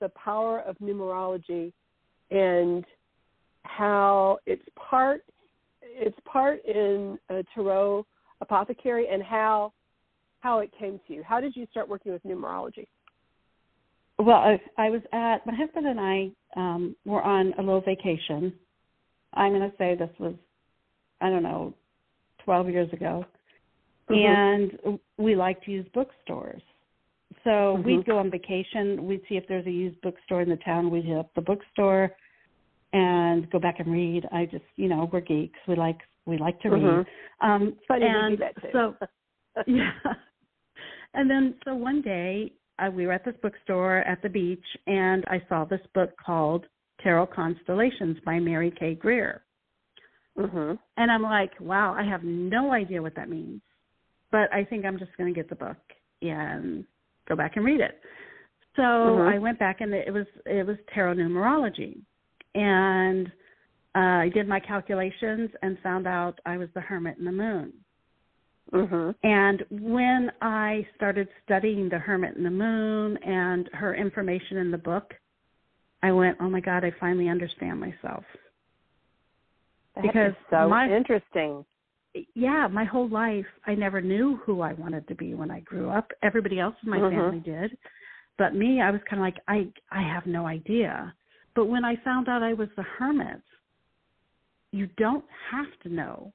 [0.01, 1.73] the power of numerology
[2.31, 2.85] and
[3.63, 5.25] how it's part
[5.83, 8.05] it's part in a tarot
[8.41, 9.73] apothecary and how
[10.41, 11.23] how it came to you.
[11.23, 12.87] How did you start working with numerology?
[14.23, 18.53] Well, I, I was at my husband and I um, were on a little vacation.
[19.35, 20.35] I'm going to say this was,
[21.21, 21.75] I don't know,
[22.45, 23.25] 12 years ago,
[24.09, 24.17] Mhm.
[24.85, 26.63] and we like to use bookstores.
[27.45, 27.85] So Mhm.
[27.85, 29.07] we'd go on vacation.
[29.07, 30.91] We'd see if there's a used bookstore in the town.
[30.91, 32.17] We'd hit up the bookstore
[32.93, 34.29] and go back and read.
[34.31, 35.59] I just, you know, we're geeks.
[35.67, 36.83] We like we like to read.
[36.83, 37.07] Mhm.
[37.41, 38.71] Um, Funny and do that too.
[38.73, 38.97] so
[39.67, 39.93] yeah.
[41.15, 45.25] And then so one day uh, we were at this bookstore at the beach, and
[45.29, 46.67] I saw this book called
[47.03, 48.95] Tarot Constellations by Mary K.
[48.95, 49.43] Greer.
[50.39, 50.79] mhm.
[50.97, 53.61] And I'm like, wow, I have no idea what that means.
[54.31, 55.77] But I think I'm just going to get the book
[56.23, 56.87] and
[57.29, 58.01] go back and read it.
[58.77, 59.35] So Mhm.
[59.35, 62.01] I went back and it was it was tarot numerology.
[62.55, 63.31] And
[63.95, 67.75] uh, I did my calculations and found out I was the hermit in the moon.
[68.73, 69.15] Mhm.
[69.23, 74.79] And when I started studying the hermit and the moon and her information in the
[74.79, 75.15] book,
[76.03, 78.25] I went, "Oh my god, I finally understand myself."
[79.95, 81.65] That Because so my- interesting.
[82.35, 85.91] yeah, my whole life I never knew who I wanted to be when I grew
[85.91, 86.13] up.
[86.23, 87.11] Everybody else in my Mhm.
[87.11, 87.77] family did.
[88.39, 91.15] But me, I was kind of like I I have no idea.
[91.55, 93.43] But when I found out I was the hermit,
[94.73, 96.33] you don't have to know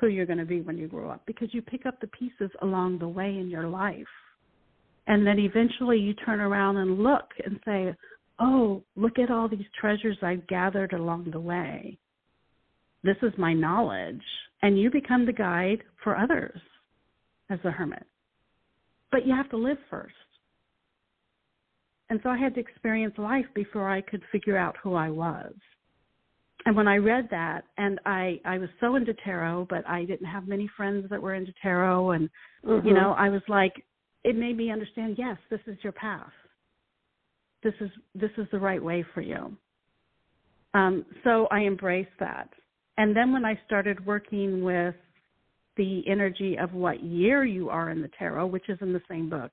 [0.00, 2.50] who you're going to be when you grow up because you pick up the pieces
[2.62, 4.06] along the way in your life.
[5.06, 7.94] And then eventually you turn around and look and say,
[8.38, 11.98] "Oh, look at all these treasures I've gathered along the way."
[13.02, 14.22] this is my knowledge
[14.62, 16.60] and you become the guide for others
[17.48, 18.04] as a hermit
[19.10, 20.14] but you have to live first
[22.10, 25.52] and so i had to experience life before i could figure out who i was
[26.66, 30.26] and when i read that and i i was so into tarot but i didn't
[30.26, 32.28] have many friends that were into tarot and
[32.64, 32.84] Mhm.
[32.84, 33.84] you know i was like
[34.24, 36.32] it made me understand yes this is your path.
[37.62, 39.56] This is this is the right way for you.
[40.74, 42.48] Um, so i embraced that.
[42.98, 44.94] And then when i started working with
[45.76, 49.30] the energy of what year you are in the tarot which is in the same
[49.30, 49.52] book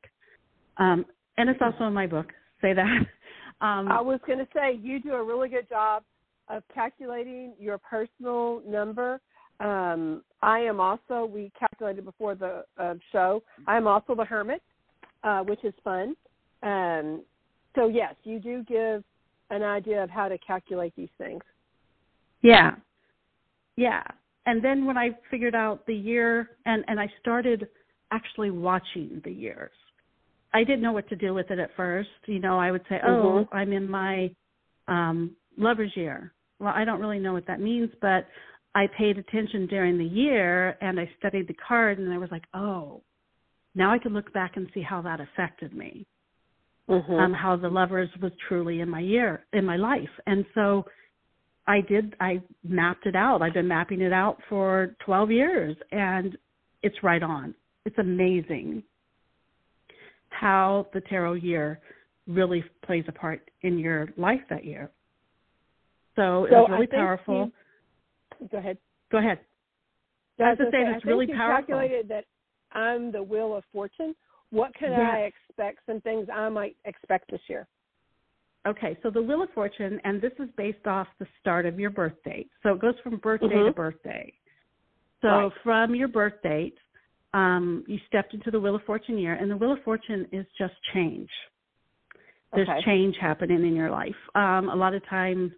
[0.78, 1.06] um,
[1.38, 2.28] and it's also in my book
[2.62, 3.02] say that.
[3.60, 6.04] Um, I was going to say you do a really good job
[6.50, 9.20] of calculating your personal number.
[9.60, 13.44] Um, I am also we calculated before the uh, show.
[13.66, 14.62] I am also the hermit,
[15.24, 16.16] uh, which is fun.
[16.64, 17.24] Um,
[17.76, 19.04] so yes, you do give
[19.50, 21.44] an idea of how to calculate these things.
[22.42, 22.76] Yeah.
[23.76, 24.04] Yeah.
[24.46, 27.68] and then when I figured out the year and and I started
[28.12, 29.72] actually watching the years.
[30.54, 32.10] I didn't know what to do with it at first.
[32.26, 33.48] You know, I would say, "Oh, Mhm.
[33.52, 34.34] I'm in my
[34.88, 38.28] um lover's year." Well, I don't really know what that means, but
[38.76, 42.46] I paid attention during the year and I studied the card and I was like,
[42.54, 43.02] "Oh,
[43.76, 46.06] now I can look back and see how that affected me."
[46.90, 47.20] Mhm.
[47.20, 50.86] um, how the lovers was truly in my year in my life and so
[51.68, 56.38] i did i mapped it out i've been mapping it out for 12 years and
[56.84, 57.54] it's right on
[57.86, 58.82] it's amazing
[60.30, 61.80] how the tarot year
[62.26, 64.90] really plays a part in your life that year
[66.18, 67.52] so, it So was really powerful
[68.42, 68.78] you- go ahead.
[69.10, 69.40] go ahead
[70.40, 71.66] I was gonna say it's really you powerful.
[71.76, 72.26] calculated that
[72.74, 74.14] I'm the wheel of fortune.
[74.50, 75.16] What can Yes.
[75.16, 75.86] I expect?
[75.86, 77.68] Some things I might expect this year.
[78.68, 81.90] Okay, so the Wheel of Fortune, and this is based off the start of your
[81.90, 82.50] birth date.
[82.64, 83.76] So it goes from birthday to Mhm.
[83.76, 84.34] birthday.
[85.22, 85.54] So Right.
[85.64, 86.78] from your birth date,
[87.34, 90.46] um, you stepped into the Wheel of Fortune year, and the Wheel of Fortune is
[90.58, 91.32] just change.
[92.54, 92.82] There's Okay.
[92.82, 94.18] change happening in your life.
[94.36, 95.54] Um, a lot of times,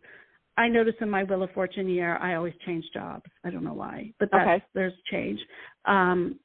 [0.60, 3.24] I notice in my Wheel of Fortune year, I always change jobs.
[3.46, 4.66] I don't know why, but that's, Okay.
[4.74, 5.40] there's change.
[5.86, 6.38] Um,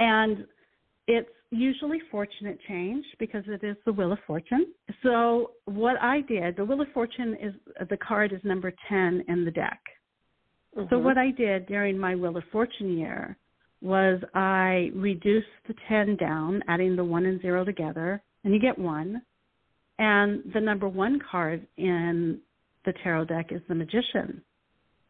[0.00, 0.44] and
[1.06, 4.74] it's usually fortunate change because it is the Wheel of Fortune.
[5.04, 7.54] So what I did, the Wheel of Fortune is
[7.88, 9.80] the card is number 10 in the deck.
[10.74, 11.02] So Mhm.
[11.04, 13.36] what I did during my Wheel of Fortune year
[13.80, 18.76] was I reduced the 10 down, adding the 1 and 0 together, and you get
[18.76, 19.22] 1.
[20.00, 22.40] And the number 1 card in
[22.84, 24.42] the tarot deck is the Magician.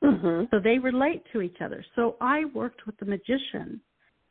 [0.03, 0.51] Mhm.
[0.51, 1.85] So they relate to each other.
[1.95, 3.81] So I worked with the Magician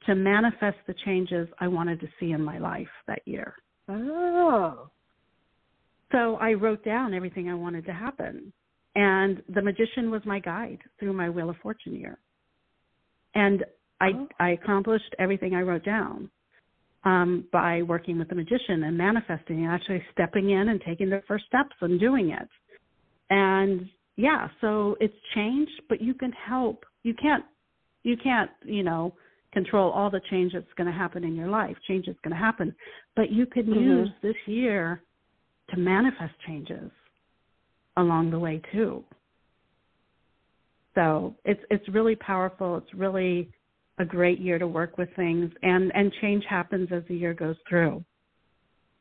[0.06, 3.56] to manifest the changes I wanted to see in my life that year.
[3.88, 4.90] Oh.
[6.12, 8.54] So I wrote down everything I wanted to happen.
[8.96, 12.20] And the magician was my guide through my Wheel of Fortune year.
[13.34, 13.66] And
[14.00, 14.28] I Oh.
[14.40, 16.30] I accomplished everything I wrote down
[17.04, 21.22] um, by working with the magician and manifesting and actually stepping in and taking the
[21.28, 22.50] first steps and doing it.
[23.34, 26.86] And yeah, so it's changed, but you can help.
[27.02, 27.44] You can't
[28.04, 29.16] you can't, you know,
[29.54, 31.76] control all the change that's going to happen in your life.
[31.88, 32.76] Change is going to happen,
[33.16, 33.82] but you can Mhm.
[33.82, 35.02] use this year
[35.70, 36.92] to manifest changes
[37.98, 39.04] along the way too.
[40.94, 42.78] So it's it's really powerful.
[42.78, 43.52] It's really
[43.98, 47.58] a great year to work with things, and and change happens as the year goes
[47.68, 48.06] through.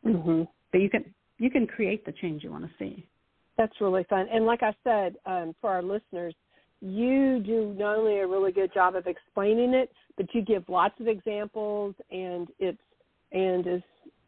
[0.07, 0.49] Mhm.
[0.70, 1.05] But you can
[1.39, 3.07] you can create the change you want to see.
[3.59, 4.27] That's really fun.
[4.33, 6.35] And like I said, um, for our listeners,
[6.81, 10.99] you do not only a really good job of explaining it, but you give lots
[11.01, 12.79] of examples and it's
[13.31, 13.81] and as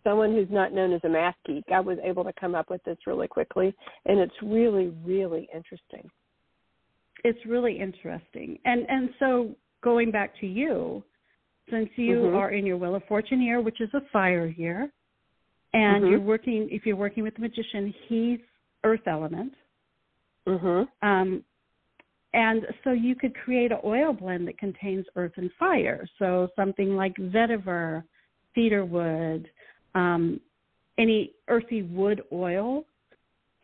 [0.03, 2.83] someone who's not known as a math geek, I was able to come up with
[2.85, 3.75] this really quickly
[4.07, 6.09] and it's really, really interesting.
[7.25, 8.59] It's really interesting.
[8.64, 11.03] And and so going back to you,
[11.70, 12.37] since you Mhm.
[12.37, 14.93] are in your Wheel of Fortune year, which is a fire year,
[15.72, 16.11] and Mhm.
[16.11, 18.41] you're working if you're working with the magician, he's
[18.85, 19.55] earth element.
[20.47, 20.89] Mhm.
[21.03, 21.45] Um,
[22.35, 26.05] and so you could create an oil blend that contains earth and fire.
[26.18, 28.03] So something like vetiver,
[28.55, 29.49] cedarwood,
[29.95, 30.41] um,
[30.99, 32.85] any earthy wood oil,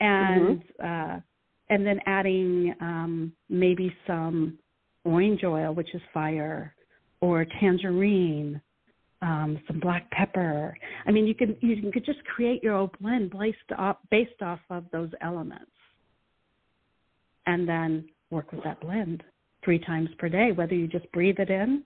[0.00, 1.20] and uh,
[1.68, 4.58] and then adding um, maybe some
[5.04, 6.74] orange oil, which is fire,
[7.20, 8.60] or tangerine,
[9.22, 10.76] um, some black pepper.
[11.06, 14.60] I mean, you can you could just create your own blend based off based off
[14.70, 15.70] of those elements
[17.46, 19.22] and then work with that blend
[19.64, 21.84] three times per day, whether you just breathe it in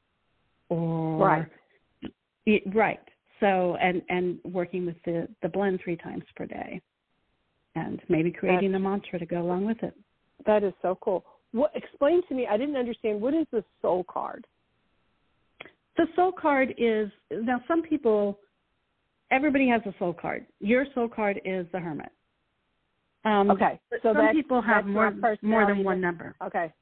[0.69, 1.47] or Right.
[2.47, 3.01] Y- right.
[3.41, 6.81] So and and working with the the blend three times per day,
[7.75, 9.95] and maybe creating a mantra to go along with it.
[10.47, 11.25] That is so cool.
[11.53, 14.47] What explain to me, I didn't understand what is the soul card?
[15.97, 18.39] The soul card is now some people,
[19.31, 20.47] everybody has a soul card.
[20.61, 22.11] Your soul card is the hermit.
[23.25, 23.81] Um, Okay.
[24.03, 26.35] So some people have more more than one number.
[26.43, 26.73] Okay.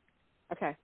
[0.52, 0.76] Okay.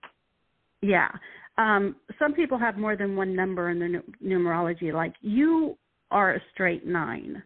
[0.82, 1.08] Yeah.
[1.56, 4.92] Um, some people have more than one number in their nu- numerology.
[4.92, 5.76] Like you
[6.10, 7.42] are a straight nine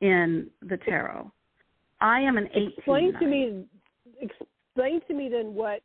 [0.00, 1.30] in the tarot.
[2.00, 2.72] I am an eighteen.
[2.78, 3.30] Explain to nine.
[3.30, 3.64] me
[4.20, 5.82] explain to me then what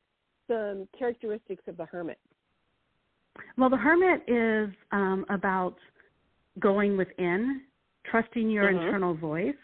[0.48, 2.20] some characteristics of the hermit.
[3.58, 5.76] Well, the hermit is um, about
[6.60, 7.62] going within,
[8.04, 8.84] trusting your Mhm.
[8.84, 9.56] internal voice,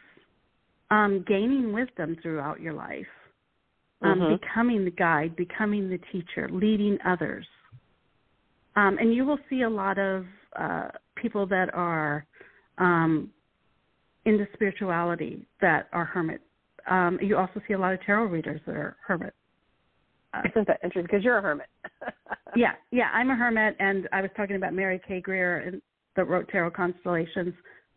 [0.90, 3.08] um, gaining wisdom throughout your life,
[4.02, 4.40] um, Mhm.
[4.40, 7.48] becoming the guide, becoming the teacher, leading others.
[8.76, 12.26] Um, and you will see a lot of uh, people that are
[12.78, 13.32] um,
[14.26, 16.42] into spirituality that are hermit.
[16.88, 19.34] Um, you also see a lot of tarot readers that are hermit.
[20.50, 21.04] Isn't that interesting?
[21.04, 21.68] Because you're a hermit.
[22.56, 23.10] yeah, yeah.
[23.14, 25.20] I'm a hermit, and I was talking about Mary K.
[25.20, 25.82] Greer and
[26.16, 27.54] that wrote tarot constellations.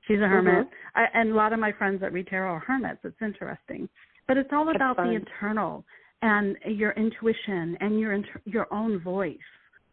[0.07, 0.99] She's a hermit, Mm-hmm.
[0.99, 3.01] I, and a lot of my friends that read tarot are hermits.
[3.05, 3.89] It's interesting,
[4.29, 5.85] but it's all That's about the internal
[6.23, 9.37] and your intuition and your inter- your own voice,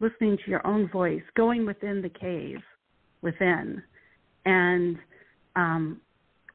[0.00, 2.58] listening to your own voice, going within the cave,
[3.22, 3.82] within,
[4.44, 4.98] and
[5.56, 6.00] um,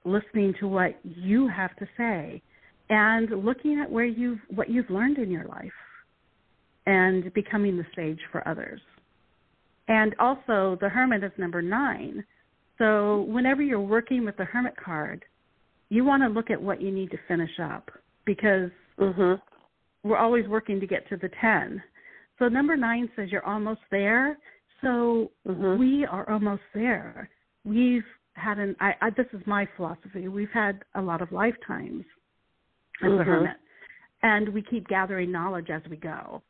[0.04, 2.42] listening to what you have to say,
[2.90, 5.72] and looking at where you've what you've learned in your life,
[6.86, 8.82] and becoming the sage for others.
[9.88, 12.24] And also, the hermit is number nine.
[12.78, 15.24] So, whenever you're working with the hermit card,
[15.90, 17.90] you want to look at what you need to finish up
[18.26, 19.42] because Mhm.
[20.04, 21.82] we're always working to get to the 10.
[22.38, 24.38] So, number nine says you're almost there.
[24.82, 25.78] So, Mhm.
[25.78, 27.30] we are almost there.
[27.64, 32.06] We've had an, I, I, this is my philosophy, we've had a lot of lifetimes
[33.02, 33.26] as a Mhm.
[33.26, 33.58] hermit,
[34.22, 36.42] and we keep gathering knowledge as we go.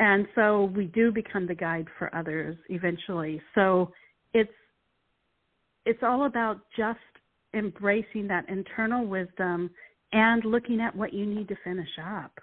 [0.00, 3.42] And so we do become the guide for others eventually.
[3.54, 3.92] So
[4.32, 4.54] it's
[5.84, 7.00] it's all about just
[7.54, 9.70] embracing that internal wisdom
[10.12, 12.38] and looking at what you need to finish up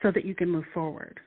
[0.00, 1.20] so that you can move forward.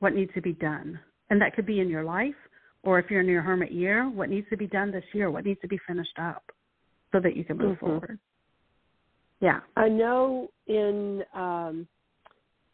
[0.00, 1.00] What needs to be done.
[1.30, 2.36] And that could be in your life
[2.82, 5.46] or if you're in your hermit year, what needs to be done this year, what
[5.46, 6.52] needs to be finished up
[7.12, 7.80] so that you can move Mhm.
[7.80, 8.18] forward.
[9.44, 9.60] Yeah.
[9.76, 11.86] I know in um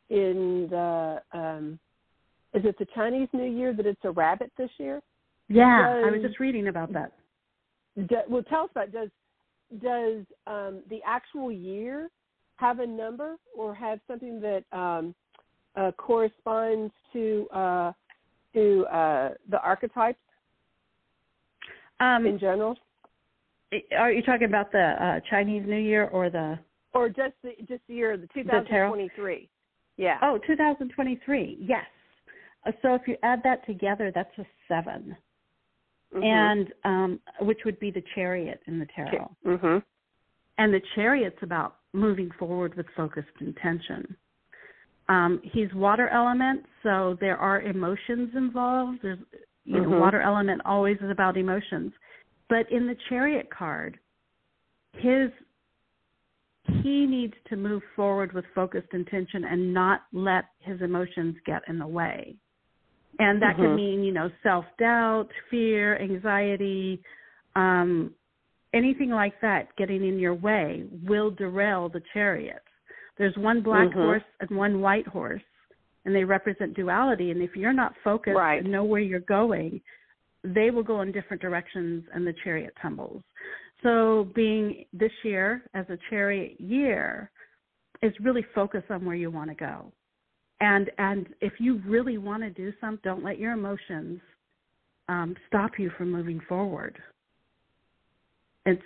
[0.08, 1.80] in the um
[2.54, 5.02] is it the Chinese New Year that it's a rabbit this year?
[5.48, 7.12] Yeah, I was just reading about that.
[8.08, 9.08] Do, well, tell us about does
[9.82, 12.08] does um, the actual year
[12.56, 15.12] have a number or have something that um,
[15.74, 17.92] uh, corresponds to uh,
[18.54, 20.18] to uh, the archetypes
[21.98, 22.76] Um, in general,
[23.96, 26.58] are you talking about the uh, Chinese New Year or the
[26.92, 28.42] or just the just the year the tarot?
[28.42, 29.48] 2023?
[29.96, 30.18] Yeah.
[30.22, 31.58] Oh, 2023.
[31.60, 31.84] Yes.
[32.66, 35.16] Uh, So if you add that together, that's a 7
[36.12, 36.24] Mhm.
[36.24, 39.36] and um, which would be the chariot in the tarot.
[39.44, 39.82] Mhm.
[40.58, 44.16] And the chariot's about moving forward with focused intention.
[45.08, 49.02] Um, he's water element, so there are emotions involved.
[49.02, 49.18] There's,
[49.64, 49.98] you know, Mhm.
[50.00, 51.92] water element always is about emotions.
[52.50, 53.98] But in the chariot card,
[54.98, 55.30] his
[56.82, 61.78] he needs to move forward with focused intention and not let his emotions get in
[61.78, 62.36] the way.
[63.18, 63.76] And that could Mhm.
[63.76, 67.02] mean, you know, self doubt, fear, anxiety,
[67.54, 68.14] um,
[68.72, 72.62] anything like that getting in your way will derail the chariot.
[73.16, 73.94] There's one black Mhm.
[73.94, 75.42] horse and one white horse,
[76.04, 77.30] and they represent duality.
[77.30, 78.62] And if you're not focused Right.
[78.62, 79.80] and know where you're going,
[80.44, 83.22] they will go in different directions and the chariot tumbles.
[83.82, 87.30] So, being this year as a chariot year
[88.02, 89.92] is really focus on where you want to go.
[90.60, 94.20] And and if you really want to do something, don't let your emotions
[95.08, 96.98] um, stop you from moving forward.
[98.66, 98.82] It's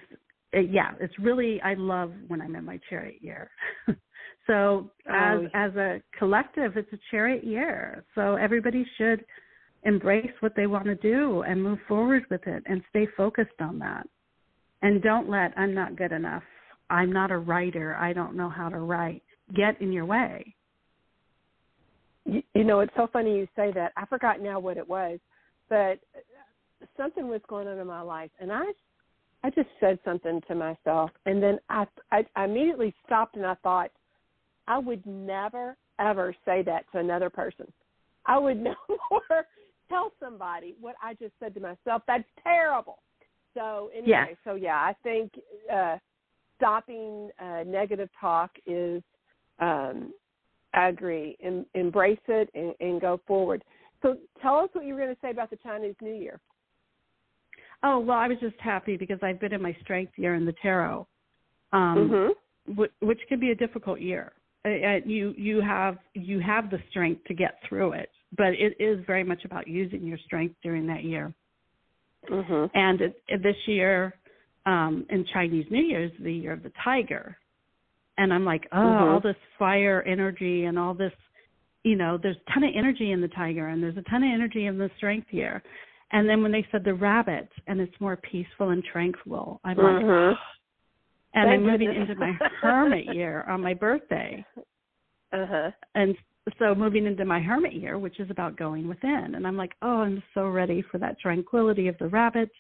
[0.53, 3.51] it, yeah, it's really I love when I'm in my chariot year.
[4.47, 5.49] so as Oh.
[5.55, 8.05] as a collective, it's a chariot year.
[8.15, 9.25] So everybody should
[9.85, 13.79] embrace what they want to do and move forward with it and stay focused on
[13.79, 14.07] that.
[14.83, 16.43] And don't let I'm not good enough.
[16.91, 17.97] I'm not a writer.
[17.97, 19.23] I don't know how to write.
[19.55, 20.55] Get in your way.
[22.27, 23.93] You, know, it's so funny you say that.
[23.97, 25.19] I forgot now what it was,
[25.69, 25.99] but
[26.97, 28.65] something was going on in my life, and I,
[29.43, 33.55] I just said something to myself, and then I, I, I immediately stopped and I
[33.63, 33.91] thought,
[34.67, 37.71] I would never ever say that to another person.
[38.27, 39.47] I would no more
[39.89, 42.03] tell somebody what I just said to myself.
[42.07, 42.99] That's terrible.
[43.55, 44.27] So anyway, Yeah.
[44.45, 45.33] so yeah, I think
[45.73, 45.99] uh,
[46.57, 49.03] stopping uh, negative talk is.
[49.61, 50.13] Um,
[50.75, 51.37] I agree.
[51.41, 53.63] Em- embrace it and, and go forward.
[54.03, 56.41] So tell us what you were going to say about the Chinese New Year.
[57.85, 60.55] Oh well, I was just happy because I've been in my strength year in the
[60.61, 61.07] tarot,
[61.73, 62.75] um, mm-hmm.
[62.75, 64.33] which, which can be a difficult year.
[64.65, 68.75] Uh, uh, you you have you have the strength to get through it, but it
[68.81, 71.33] is very much about using your strength during that year.
[72.31, 72.67] Mm-hmm.
[72.77, 74.15] And it, it- this year,
[74.67, 77.37] um, in Chinese New Year, is the year of the tiger,
[78.17, 79.01] and I'm like, oh, Mhm.
[79.13, 81.13] all this fire energy and all this,
[81.83, 84.31] you know, there's a ton of energy in the tiger, and there's a ton of
[84.33, 85.63] energy in the strength year.
[86.13, 90.03] And then when they said the rabbit, and it's more peaceful and tranquil, I'm like,
[90.05, 90.39] Mhm.
[91.35, 92.09] and Thank I'm moving goodness.
[92.11, 92.33] into my
[92.63, 94.45] hermit year on my birthday.
[95.33, 95.71] Uh-huh.
[95.95, 96.17] And
[96.59, 99.33] so moving into my hermit year, which is about going within.
[99.35, 102.51] And I'm like, oh, I'm so ready for that tranquility of the rabbit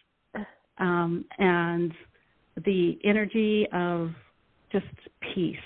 [0.79, 1.93] um, and
[2.65, 4.11] the energy of
[4.73, 4.87] just
[5.35, 5.57] peace.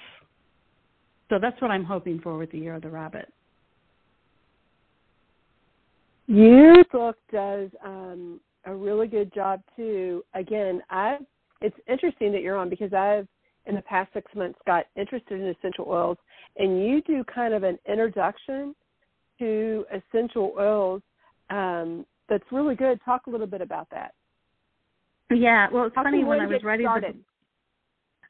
[1.29, 3.33] So that's what I'm hoping for with the year of the rabbit.
[6.27, 10.23] Your book does um, a really good job too.
[10.35, 11.19] Again, I
[11.61, 13.27] it's interesting that you're on because I've
[13.67, 16.19] in the past six months got interested in essential oils,
[16.57, 18.75] and you do kind of an introduction
[19.39, 21.03] to essential oils
[21.51, 23.01] um, that's really good.
[23.05, 24.13] Talk a little bit about that.
[25.31, 27.17] Yeah, well, it's How funny when I was writing started?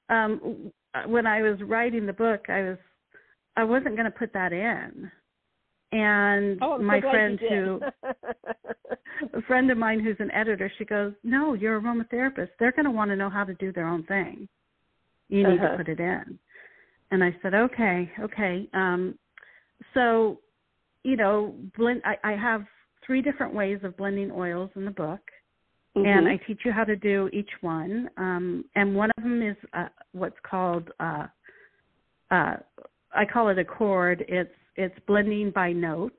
[0.09, 0.73] the um
[1.07, 2.79] when I was writing the book, I was
[3.57, 5.11] I wasn't going to put that in,
[5.93, 7.81] and Oh, so my glad friend who
[9.35, 12.51] a friend of mine who's an editor, she goes, "No, you're a aromatherapist.
[12.59, 14.49] They're going to want to know how to do their own thing.
[15.29, 15.71] You need Uh-huh.
[15.71, 16.39] to put it in."
[17.11, 19.19] And I said, "Okay, okay." Um,
[19.95, 20.41] so,
[21.05, 22.03] you know, blend.
[22.05, 22.65] I, I have
[23.05, 25.21] three different ways of blending oils in the book,
[25.97, 26.31] and Mhm.
[26.33, 28.11] I teach you how to do each one.
[28.17, 31.27] Um, and one of them is uh, what's called uh,
[32.31, 32.57] uh,
[33.13, 34.25] I call it a chord.
[34.29, 36.19] It's it's blending by note.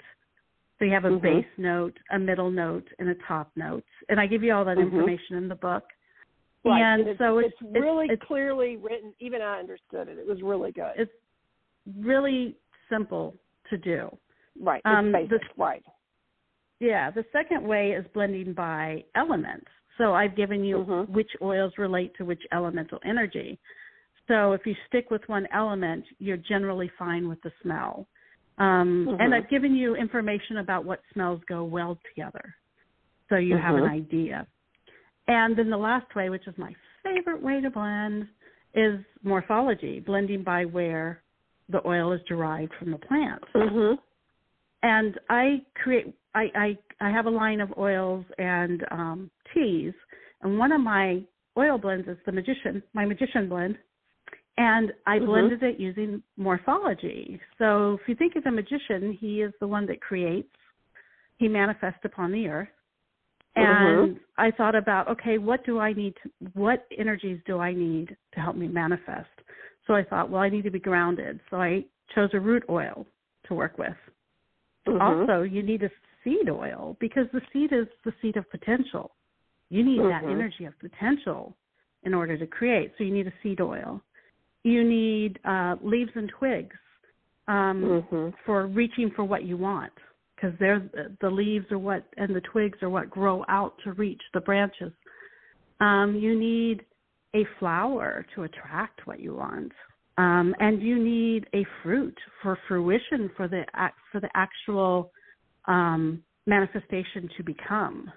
[0.77, 1.21] So you have a Mhm.
[1.21, 3.85] base note, a middle note, and a top note.
[4.09, 4.83] And I give you all that Mhm.
[4.83, 5.85] information in the book.
[6.65, 9.13] And it's, so it's, it's really it's, clearly written.
[9.19, 10.17] Even I understood it.
[10.17, 10.91] It was really good.
[10.97, 11.11] it's
[11.97, 12.55] really
[12.89, 13.35] simple
[13.69, 14.09] to do.
[14.61, 14.81] right.
[14.85, 15.47] It's um, the- basic.
[15.57, 15.83] right.
[16.79, 19.67] Yeah, the second way is blending by elements.
[19.97, 21.09] So I've given you Mhm.
[21.09, 23.59] which oils relate to which elemental energy.
[24.29, 28.07] So if you stick with one element, you're generally fine with the smell.
[28.59, 29.17] Um, Mhm.
[29.19, 32.55] And I've given you information about what smells go well together,
[33.29, 33.89] so you have an Mhm.
[33.89, 34.47] idea.
[35.29, 36.73] And then the last way, which is my
[37.03, 38.27] favorite way to blend,
[38.73, 41.21] is morphology, blending by where
[41.69, 43.99] the oil is derived from the plant Mhm.
[44.83, 49.93] and I create I, I I have a line of oils and um teas
[50.41, 51.23] and one of my
[51.57, 53.77] oil blends is the magician my magician blend
[54.57, 55.25] and I Mhm.
[55.25, 57.39] blended it using morphology.
[57.59, 60.55] So if you think of a magician, he is the one that creates,
[61.37, 62.75] he manifests upon the earth.
[63.55, 68.15] And I thought about, okay, what do I need to, what energies do I need
[68.33, 69.29] to help me manifest?
[69.87, 71.39] So I thought, well, I need to be grounded.
[71.49, 71.83] So I
[72.13, 73.05] chose a root oil
[73.47, 73.95] to work with.
[74.87, 75.01] Mhm.
[75.01, 75.91] Also, you need a
[76.23, 79.15] seed oil because the seed is the seed of potential.
[79.69, 80.31] You need that Mhm.
[80.31, 81.55] energy of potential
[82.03, 82.95] in order to create.
[82.97, 84.01] So you need a seed oil.
[84.63, 86.75] You need uh, leaves and twigs
[87.47, 88.33] um, Mhm.
[88.45, 89.93] for reaching for what you want
[90.39, 90.89] because they're
[91.21, 94.91] the leaves are what and the twigs are what grow out to reach the branches.
[95.79, 96.85] Um, you need
[97.35, 99.71] a flower to attract what you want.
[100.17, 103.63] Um, and you need a fruit for fruition for the
[104.11, 105.11] for the actual
[105.65, 108.11] um, manifestation to become.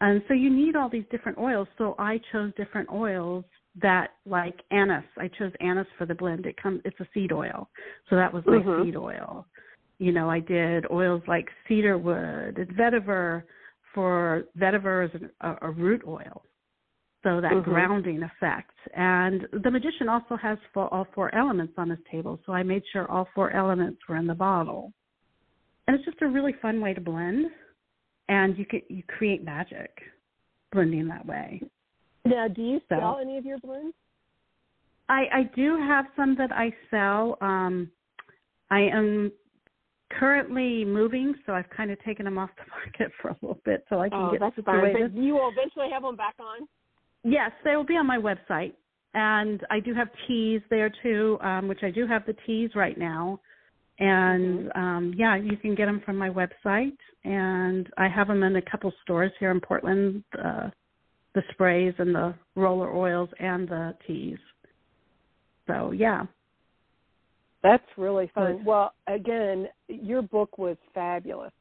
[0.00, 1.68] And so you need all these different oils.
[1.76, 3.44] So I chose different oils
[3.82, 5.04] that, like anise.
[5.18, 6.46] I chose anise for the blend.
[6.46, 6.80] It comes.
[6.84, 7.68] It's a seed oil,
[8.08, 8.84] so that was my Mhm.
[8.84, 9.46] seed oil.
[9.98, 13.42] You know, I did oils like cedar wood and vetiver.
[13.94, 16.42] For vetiver is an, a, a root oil,
[17.24, 17.64] so that Mhm.
[17.64, 18.74] grounding effect.
[18.94, 23.10] And the magician also has all four elements on his table, so I made sure
[23.10, 24.92] all four elements were in the bottle.
[25.86, 27.50] And it's just a really fun way to blend,
[28.28, 29.90] and you could you create magic
[30.70, 31.62] blending that way.
[32.26, 33.96] Now, do you So- sell any of your blends?
[35.08, 37.38] I I do have some that I sell.
[37.40, 37.90] Um,
[38.70, 39.32] I am
[40.10, 43.84] currently moving, so I've kind of taken them off the market for a little bit
[43.88, 45.14] so I can Oh, get that's situated.
[45.14, 46.66] But you will eventually have them back on.
[47.24, 48.72] Yes, they will be on my website.
[49.14, 52.96] And I do have teas there too, um, which I do have the teas right
[52.96, 53.40] now.
[53.98, 56.96] And um, yeah, you can get them from my website.
[57.24, 60.68] And I have them in a couple stores here in Portland uh,
[61.34, 64.38] the sprays and the roller oils and the teas.
[65.66, 66.24] So yeah.
[67.62, 68.64] That's really fun.
[68.64, 71.52] Well, again, your book was fabulous.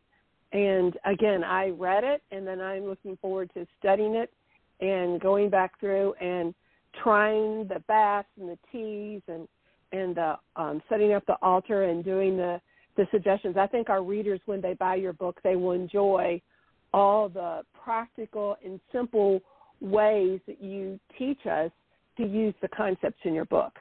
[0.53, 4.31] And again, I read it and then I'm looking forward to studying it
[4.79, 6.53] and going back through and
[7.03, 9.47] trying the baths and the teas and
[9.93, 12.59] and the um, setting up the altar and doing the
[12.97, 13.55] the suggestions.
[13.57, 16.41] I think our readers, when they buy your book, they will enjoy
[16.93, 19.39] all the practical and simple
[19.81, 21.71] ways that you teach us
[22.17, 23.73] to use the concepts in your book.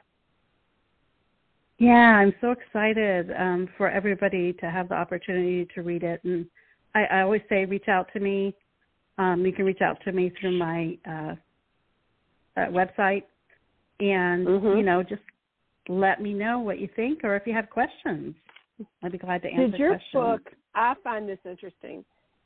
[1.79, 6.23] Yeah, I'm so excited um, for everybody to have the opportunity to read it.
[6.23, 6.47] And
[6.95, 8.55] I, I always say, reach out to me.
[9.19, 11.35] Um, you can reach out to me through my uh,
[12.55, 13.23] uh, website,
[13.99, 14.77] and Mhm.
[14.77, 15.21] you know, just
[15.87, 18.35] let me know what you think, or if you have questions,
[19.03, 20.13] I'd be glad to answer Did your questions.
[20.13, 20.53] book?
[20.75, 22.03] I find this interesting.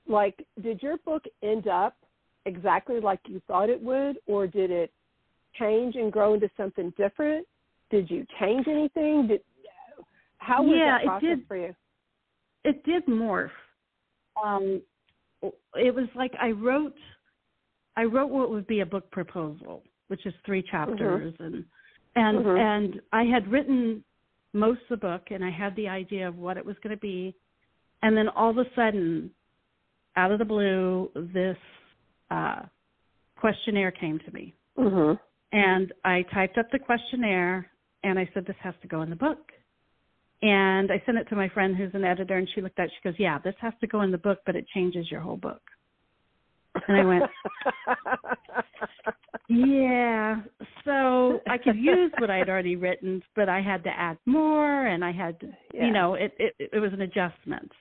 [0.08, 1.96] Like, did your book end up
[2.46, 4.92] exactly like you thought it would, or did it
[5.54, 7.46] change and grow into something different?
[7.92, 9.28] Did you change anything?
[9.28, 9.42] Did
[10.38, 11.48] how was Yeah, that it process did.
[11.48, 11.76] for you?
[12.64, 13.50] it did morph.
[14.42, 14.82] um,
[15.76, 16.96] it was like I wrote,
[17.98, 21.44] I wrote what would be a book proposal, which is three chapters, Mm-hmm.
[21.44, 21.66] and
[22.16, 22.60] and Mhm.
[22.60, 24.04] and I had written
[24.54, 27.00] most of the book, and I had the idea of what it was going to
[27.02, 27.34] be,
[28.04, 29.32] and then all of a sudden,
[30.16, 31.58] out of the blue, this
[32.30, 32.64] uh,
[33.38, 35.20] questionnaire came to me, Mhm.
[35.52, 37.72] and I typed up the questionnaire,
[38.04, 39.52] and I said, "This has to go in the book."
[40.41, 42.91] And I sent it to my friend who's an editor, and she looked at it.
[42.95, 45.38] She goes, "Yeah, this has to go in the book, but it changes your whole
[45.38, 45.62] book."
[46.88, 47.26] And I went,
[49.52, 50.41] Yeah.
[50.86, 55.04] So I could use what I'd already written, but I had to add more, and
[55.04, 55.86] I had, to, Yeah.
[55.86, 57.72] you know, it, it it was an adjustment.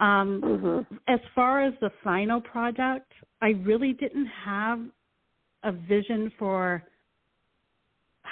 [0.00, 0.86] Um, Mhm.
[1.06, 4.80] as far as the final product, I really didn't have
[5.62, 6.82] a vision for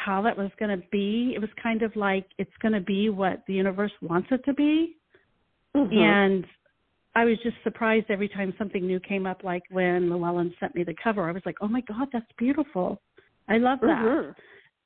[0.05, 1.32] how that was going to be.
[1.34, 4.55] It was kind of like it's going to be what the universe wants it to
[4.55, 4.96] be.
[5.74, 5.96] Mhm.
[5.96, 6.46] And
[7.14, 10.82] I was just surprised every time something new came up, like when Llewellyn sent me
[10.84, 11.28] the cover.
[11.28, 13.00] I was like, oh my God, that's beautiful.
[13.48, 14.03] I love that.
[14.03, 14.34] Mhm.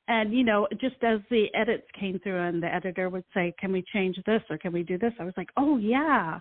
[0.09, 3.71] And, you know, just as the edits came through and the editor would say, can
[3.73, 5.13] we change this or can we do this?
[5.19, 6.39] I was like, oh, yeah.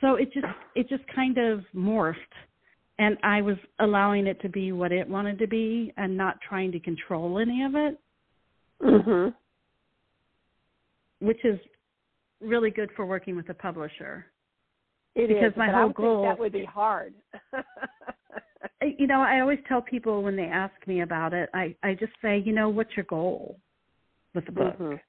[0.00, 2.14] So it just, it just kind of morphed.
[3.00, 6.70] And I was allowing it to be what it wanted to be and not trying
[6.72, 7.98] to control any of it,
[8.82, 9.34] Mhm.
[11.20, 11.58] which is
[12.40, 14.26] really good for working with a publisher.
[15.16, 17.14] It Because is, my whole goal- think that would be hard.
[18.80, 22.12] You know, I always tell people when they ask me about it, I I just
[22.22, 23.58] say, you know, what's your goal
[24.34, 24.76] with the book?
[24.78, 25.00] Mhm.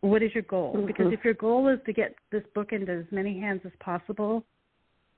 [0.00, 0.84] What is your goal?
[0.86, 1.12] Because Mhm.
[1.12, 4.44] if your goal is to get this book into as many hands as possible,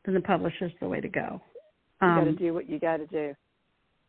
[0.05, 1.41] then the publisher's the way to go.
[2.03, 3.34] You got to Um, do what you got to do.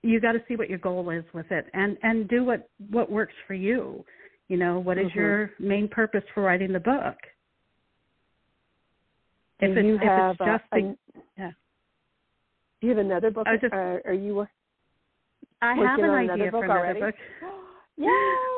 [0.02, 3.12] You got to see what your goal is with it, and and do what what
[3.12, 4.04] works for you.
[4.48, 5.16] You know, what is Mhm.
[5.16, 7.18] your main purpose for writing the book?
[9.60, 10.98] If do it's you if have it's uh, just the, an-
[11.38, 11.52] yeah.
[12.82, 13.48] Do you have another book?
[13.62, 14.48] Just- or are you?
[15.62, 17.00] I have an idea for another already?
[17.02, 17.16] book.
[17.98, 18.10] yeah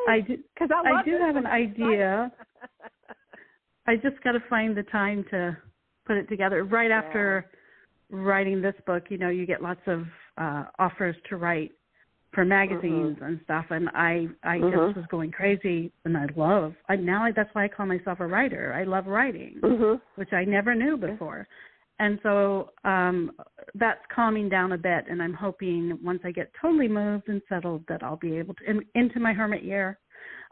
[0.08, 0.38] I do.
[0.54, 2.32] Because I, I do have an idea.
[3.88, 5.58] I just got to find the time to
[6.06, 6.64] put it together.
[6.64, 7.50] Right after
[8.12, 10.06] writing this book, you know, you get lots of
[10.38, 11.72] uh offers to write
[12.34, 14.88] for magazines and stuff, and I I Mhm.
[14.88, 16.76] just was going crazy, and I love.
[16.88, 18.74] I now I, that's why I call myself a writer.
[18.74, 20.02] I love writing, Mhm.
[20.16, 21.48] which I never knew before.
[22.00, 23.32] And so um
[23.76, 27.86] that's calming down a bit and I'm hoping once I get totally moved and settled
[27.88, 30.00] that I'll be able to in, into my hermit year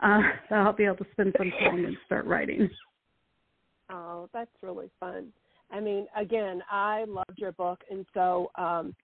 [0.03, 2.69] uh that I'll be able to spend some time and start writing.
[3.91, 5.33] Oh, that's really fun.
[5.71, 8.95] I mean, again, I loved your book, and so um,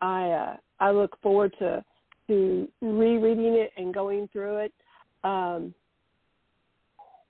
[0.00, 1.84] I uh, I look forward to
[2.28, 4.72] to rereading it and going through it.
[5.22, 5.74] Um,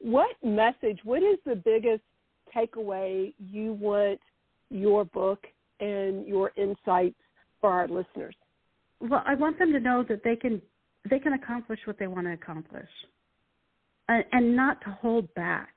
[0.01, 1.01] what message?
[1.05, 2.03] What is the biggest
[2.55, 4.21] takeaway you want
[4.71, 5.47] your book
[5.81, 7.17] and your insights
[7.61, 8.35] for our listeners?
[9.01, 10.61] Well, I want them to know that they can
[11.09, 12.89] they can accomplish what they want to accomplish.
[14.09, 15.73] And, and not to hold back,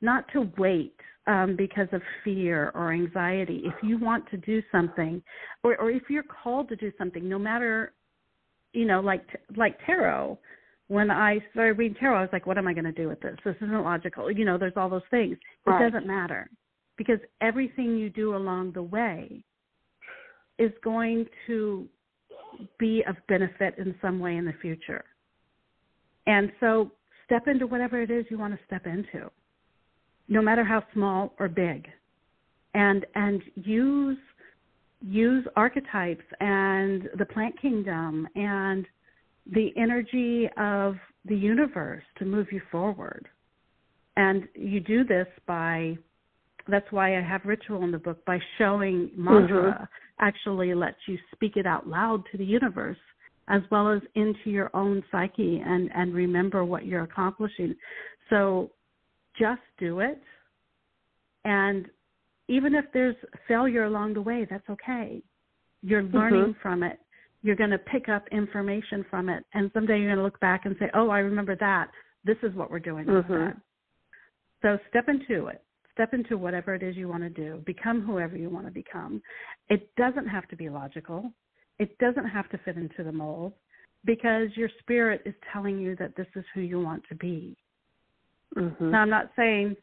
[0.00, 0.94] not to wait
[1.26, 3.62] um, because of fear or anxiety.
[3.64, 5.22] If you want to do something,
[5.62, 7.92] or, or if you're called to do something, no matter,
[8.72, 9.24] you know, like
[9.56, 10.38] like tarot.
[10.88, 13.20] When I started reading tarot, I was like, "What am I going to do with
[13.20, 13.36] this?
[13.44, 15.36] This isn't logical." You know, there's all those things.
[15.66, 15.84] It Right.
[15.84, 16.50] doesn't matter
[16.96, 19.44] because everything you do along the way
[20.58, 21.88] is going to
[22.78, 25.04] be of benefit in some way in the future.
[26.26, 26.90] And so
[27.24, 29.30] step into whatever it is you want to step into,
[30.30, 31.86] no matter how small or big.
[32.72, 34.16] And and use
[35.02, 38.86] use archetypes and the plant kingdom and
[39.52, 43.26] the energy of the universe to move you forward.
[44.16, 45.98] And you do this by
[46.68, 49.84] that's why I have ritual in the book by showing mantra mm-hmm.
[50.20, 52.98] actually lets you speak it out loud to the universe
[53.48, 57.74] as well as into your own psyche and and remember what you're accomplishing.
[58.28, 58.70] So
[59.40, 60.22] just do it
[61.44, 61.86] and
[62.48, 63.16] even if there's
[63.46, 65.22] failure along the way, that's okay.
[65.82, 66.98] You're learning from it.
[67.42, 70.66] You're going to pick up information from it and someday you're going to look back
[70.66, 71.90] and say, "Oh, I remember that.
[72.24, 73.54] This is what we're doing with Mhm.
[73.54, 73.56] that."
[74.62, 75.64] So step into it.
[75.92, 77.62] Step into whatever it is you want to do.
[77.64, 79.22] Become whoever you want to become.
[79.68, 81.32] It doesn't have to be logical.
[81.78, 83.54] It doesn't have to fit into the mold
[84.04, 87.56] because your spirit is telling you that this is who you want to be.
[88.56, 88.80] Mhm.
[88.90, 89.76] Now, I'm not saying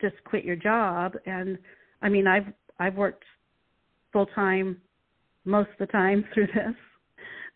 [0.00, 1.58] just quit your job and
[2.02, 3.24] I mean I've I've worked
[4.12, 4.80] full time
[5.44, 6.74] most of the time through this.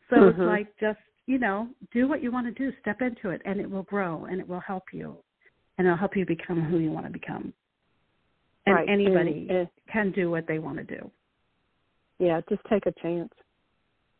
[0.08, 0.46] So it's Mhm.
[0.46, 3.70] like just, you know, do what you want to do, step into it and it
[3.70, 5.16] will grow and it will help you
[5.78, 7.52] and it'll help you become who you want to become.
[8.66, 8.88] and right.
[8.88, 11.10] anybody and, and, can do what they want to do.
[12.18, 13.32] Yeah, just take a chance.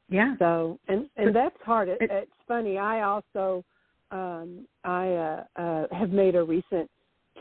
[0.09, 0.35] Yeah.
[0.39, 1.89] So and and that's hard.
[1.89, 2.79] It, it's funny.
[2.79, 3.65] I also
[4.11, 6.91] um I uh, uh have made a recent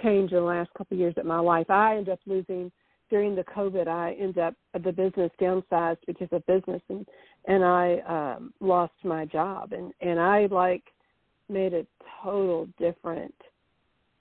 [0.03, 1.69] change in the last couple of years of my life.
[1.69, 2.71] I ended up losing
[3.09, 3.87] during the COVID.
[3.87, 7.05] I ended up the business downsized because of business, and
[7.47, 10.83] and I um lost my job, and and I like
[11.49, 11.85] made a
[12.23, 13.33] total different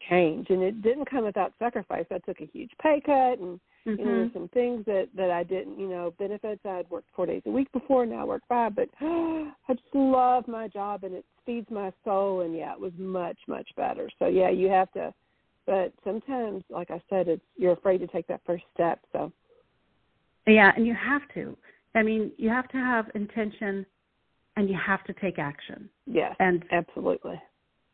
[0.09, 2.07] change, and it didn't come without sacrifice.
[2.11, 4.01] I took a huge pay cut and Mm-hmm.
[4.01, 6.61] You know, there's some things that that I didn't, you know, benefits.
[6.65, 8.77] I had worked four days a week before, now I work five.
[8.77, 12.43] But I just love my job, and it feeds my soul.
[12.43, 14.11] And yeah, it was much much better.
[14.19, 15.15] So yeah, you have to.
[15.67, 19.01] But sometimes, like I said, it's you're afraid to take that first step.
[19.13, 19.33] So
[20.47, 21.57] yeah, and you have to.
[21.95, 23.87] I mean, you have to have intention,
[24.57, 25.89] and you have to take action.
[26.07, 27.41] Yes, and absolutely.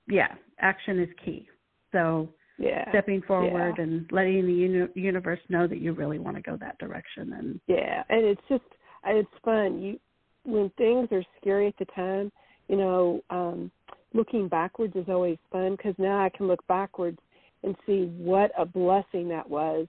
[0.09, 1.49] Yeah, action is key.
[1.92, 2.28] So
[2.59, 2.88] yeah.
[2.90, 3.82] stepping forward yeah.
[3.82, 7.61] and letting the uni- universe know that you really want to go that direction and
[7.66, 8.02] yeah.
[8.09, 8.64] And it's just
[9.07, 9.80] it's fun.
[9.80, 9.98] You
[10.44, 12.30] when things are scary at the time
[12.68, 13.70] you know um
[14.12, 17.18] looking backwards is always fun because now i can look backwards
[17.62, 19.86] and see what a blessing that was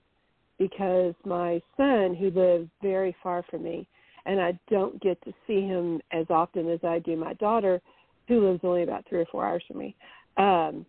[0.58, 3.86] because my son who lives very far from me
[4.26, 7.82] and i don't get to see him as often as i do my daughter
[8.28, 9.96] who lives only about three or four hours from me.
[10.38, 10.86] Um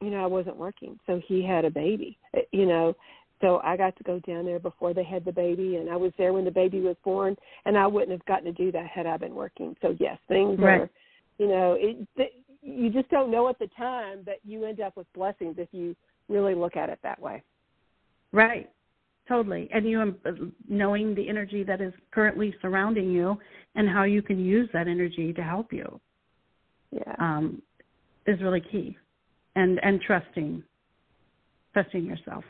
[0.00, 0.98] you know, I wasn't working.
[1.06, 2.94] So he had a baby, eh, you know.
[3.40, 6.12] So I got to go down there before they had the baby, and I was
[6.16, 7.36] there when the baby was born,
[7.66, 9.76] and I wouldn't have gotten to do that had I been working.
[9.82, 10.80] So yes, things right.
[10.80, 10.90] are,
[11.38, 12.32] you know, it, th-
[12.62, 15.94] you just don't know at the time, but you end up with blessings if you
[16.28, 17.42] really look at it that way.
[18.32, 18.70] Right.
[19.28, 19.68] Totally.
[19.72, 23.36] And you um, knowing the energy that is currently surrounding you
[23.74, 26.00] and how you can use that energy to help you.
[26.92, 27.14] Yeah.
[27.18, 27.60] Um,
[28.26, 28.96] is really key
[29.56, 30.62] and and trusting
[31.72, 32.44] trusting yourself.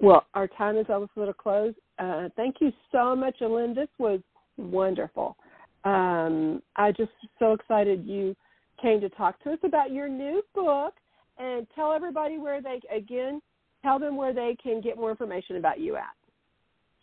[0.00, 1.74] Well our time is almost a little close.
[1.98, 3.74] Uh, thank you so much Ailynn.
[3.74, 4.20] this was
[4.56, 5.36] wonderful.
[5.84, 8.36] Um, i just so excited you
[8.80, 10.94] came to talk to us about your new book.
[11.38, 13.40] And tell everybody where they again
[13.82, 16.14] tell them where they can get more information about you at.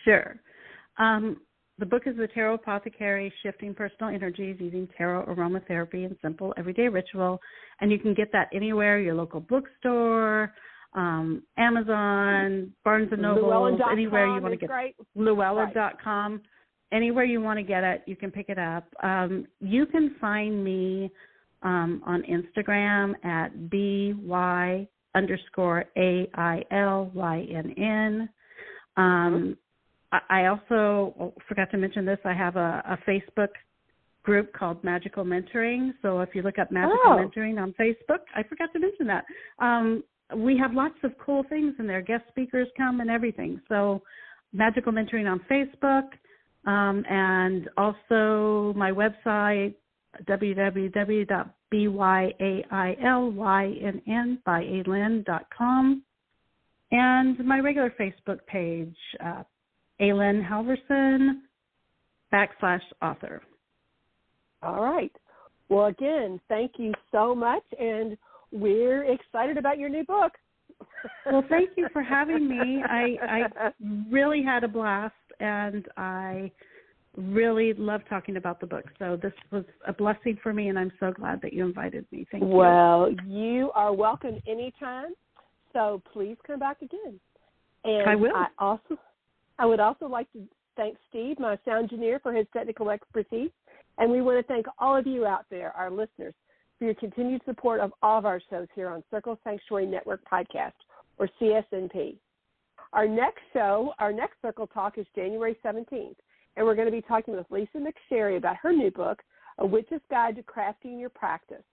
[0.05, 0.35] Sure.
[0.99, 1.41] Um,
[1.79, 6.87] the book is The Tarot Apothecary Shifting Personal Energies Using Tarot Aromatherapy and Simple Everyday
[6.87, 7.39] Ritual.
[7.81, 10.53] And you can get that anywhere your local bookstore,
[10.93, 14.95] um, Amazon, Barnes and Noble, anywhere you want to get it.
[15.15, 16.31] Llewellyn.com.
[16.31, 16.41] Right.
[16.91, 18.85] Anywhere you want to get it, you can pick it up.
[19.03, 21.11] Um, you can find me
[21.61, 28.29] um, on Instagram at by underscore A I L Y N N.
[28.95, 29.57] Um,
[30.11, 32.19] I also forgot to mention this.
[32.23, 33.49] I have a, a Facebook
[34.23, 35.93] group called Magical Mentoring.
[36.01, 37.17] So if you look up Magical oh.
[37.17, 39.25] Mentoring on Facebook, I forgot to mention that.
[39.59, 40.03] Um,
[40.35, 42.01] we have lots of cool things in there.
[42.01, 43.61] Guest speakers come and everything.
[43.69, 44.01] So
[44.53, 46.09] Magical Mentoring on Facebook,
[46.65, 49.75] um, and also my website
[50.27, 51.51] www.byailynn
[56.89, 59.43] and my regular Facebook page, uh,
[60.01, 61.41] Ailynn Halvorson
[62.33, 63.41] backslash author.
[64.61, 65.11] All right.
[65.69, 68.17] Well, again, thank you so much, and
[68.51, 70.31] we're excited about your new book.
[71.25, 72.81] well, thank you for having me.
[72.87, 73.71] I, I
[74.09, 76.51] really had a blast, and I
[77.17, 78.85] really love talking about the book.
[78.99, 82.27] So this was a blessing for me, and I'm so glad that you invited me.
[82.31, 82.49] Thank you.
[82.49, 85.13] Well, you are welcome anytime.
[85.73, 87.19] So please come back again.
[87.83, 88.35] And I will.
[88.35, 88.97] I also
[89.59, 90.43] I would also like to
[90.75, 93.51] thank Steve, my sound engineer, for his technical expertise.
[93.97, 96.35] And we want to thank all of you out there, our listeners,
[96.77, 100.73] for your continued support of all of our shows here on Circle Sanctuary Network Podcast,
[101.17, 102.17] or CSNP.
[102.93, 106.15] Our next show, our next Circle Talk, is January 17th,
[106.55, 109.21] and we're going to be talking with Lisa McSherry about her new book,
[109.57, 111.63] A Witch's Guide to Crafting Your Practice.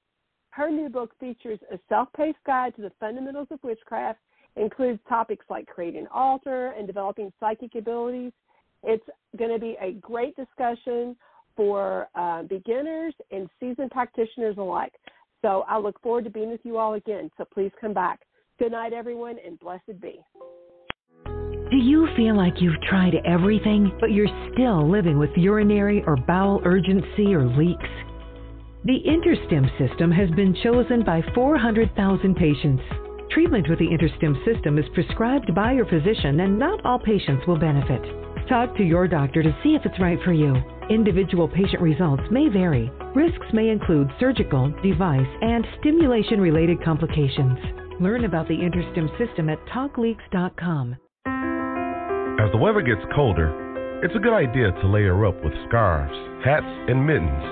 [0.50, 4.20] Her new book features a self paced guide to the fundamentals of witchcraft
[4.56, 8.32] includes topics like creating altar and developing psychic abilities.
[8.82, 9.04] It's
[9.36, 11.16] going to be a great discussion
[11.56, 14.92] for uh, beginners and seasoned practitioners alike.
[15.42, 17.30] So I look forward to being with you all again.
[17.36, 18.20] So please come back.
[18.58, 20.20] Good night, everyone, and blessed be.
[21.24, 26.60] Do you feel like you've tried everything, but you're still living with urinary or bowel
[26.64, 27.88] urgency or leaks?
[28.84, 32.82] The InterStim system has been chosen by 400,000 patients.
[33.34, 37.58] Treatment with the InterStim system is prescribed by your physician, and not all patients will
[37.58, 38.00] benefit.
[38.48, 40.54] Talk to your doctor to see if it's right for you.
[40.88, 42.92] Individual patient results may vary.
[43.12, 47.58] Risks may include surgical, device, and stimulation related complications.
[48.00, 50.94] Learn about the InterStim system at talkleaks.com.
[52.38, 53.50] As the weather gets colder,
[54.04, 56.14] it's a good idea to layer up with scarves,
[56.44, 57.42] hats, and mittens.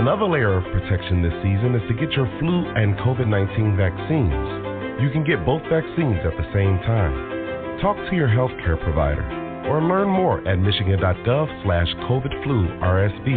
[0.00, 4.67] Another layer of protection this season is to get your flu and COVID 19 vaccines.
[5.00, 7.78] You can get both vaccines at the same time.
[7.80, 9.22] Talk to your healthcare provider
[9.70, 13.28] or learn more at michigan.gov slash COVID flu RSV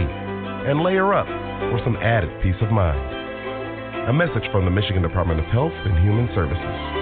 [0.67, 1.27] and layer up
[1.69, 2.99] for some added peace of mind.
[4.09, 7.01] A message from the Michigan Department of Health and Human Services.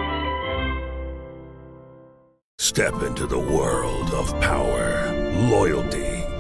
[2.60, 5.16] Step into the world of power,
[5.50, 6.19] loyalty,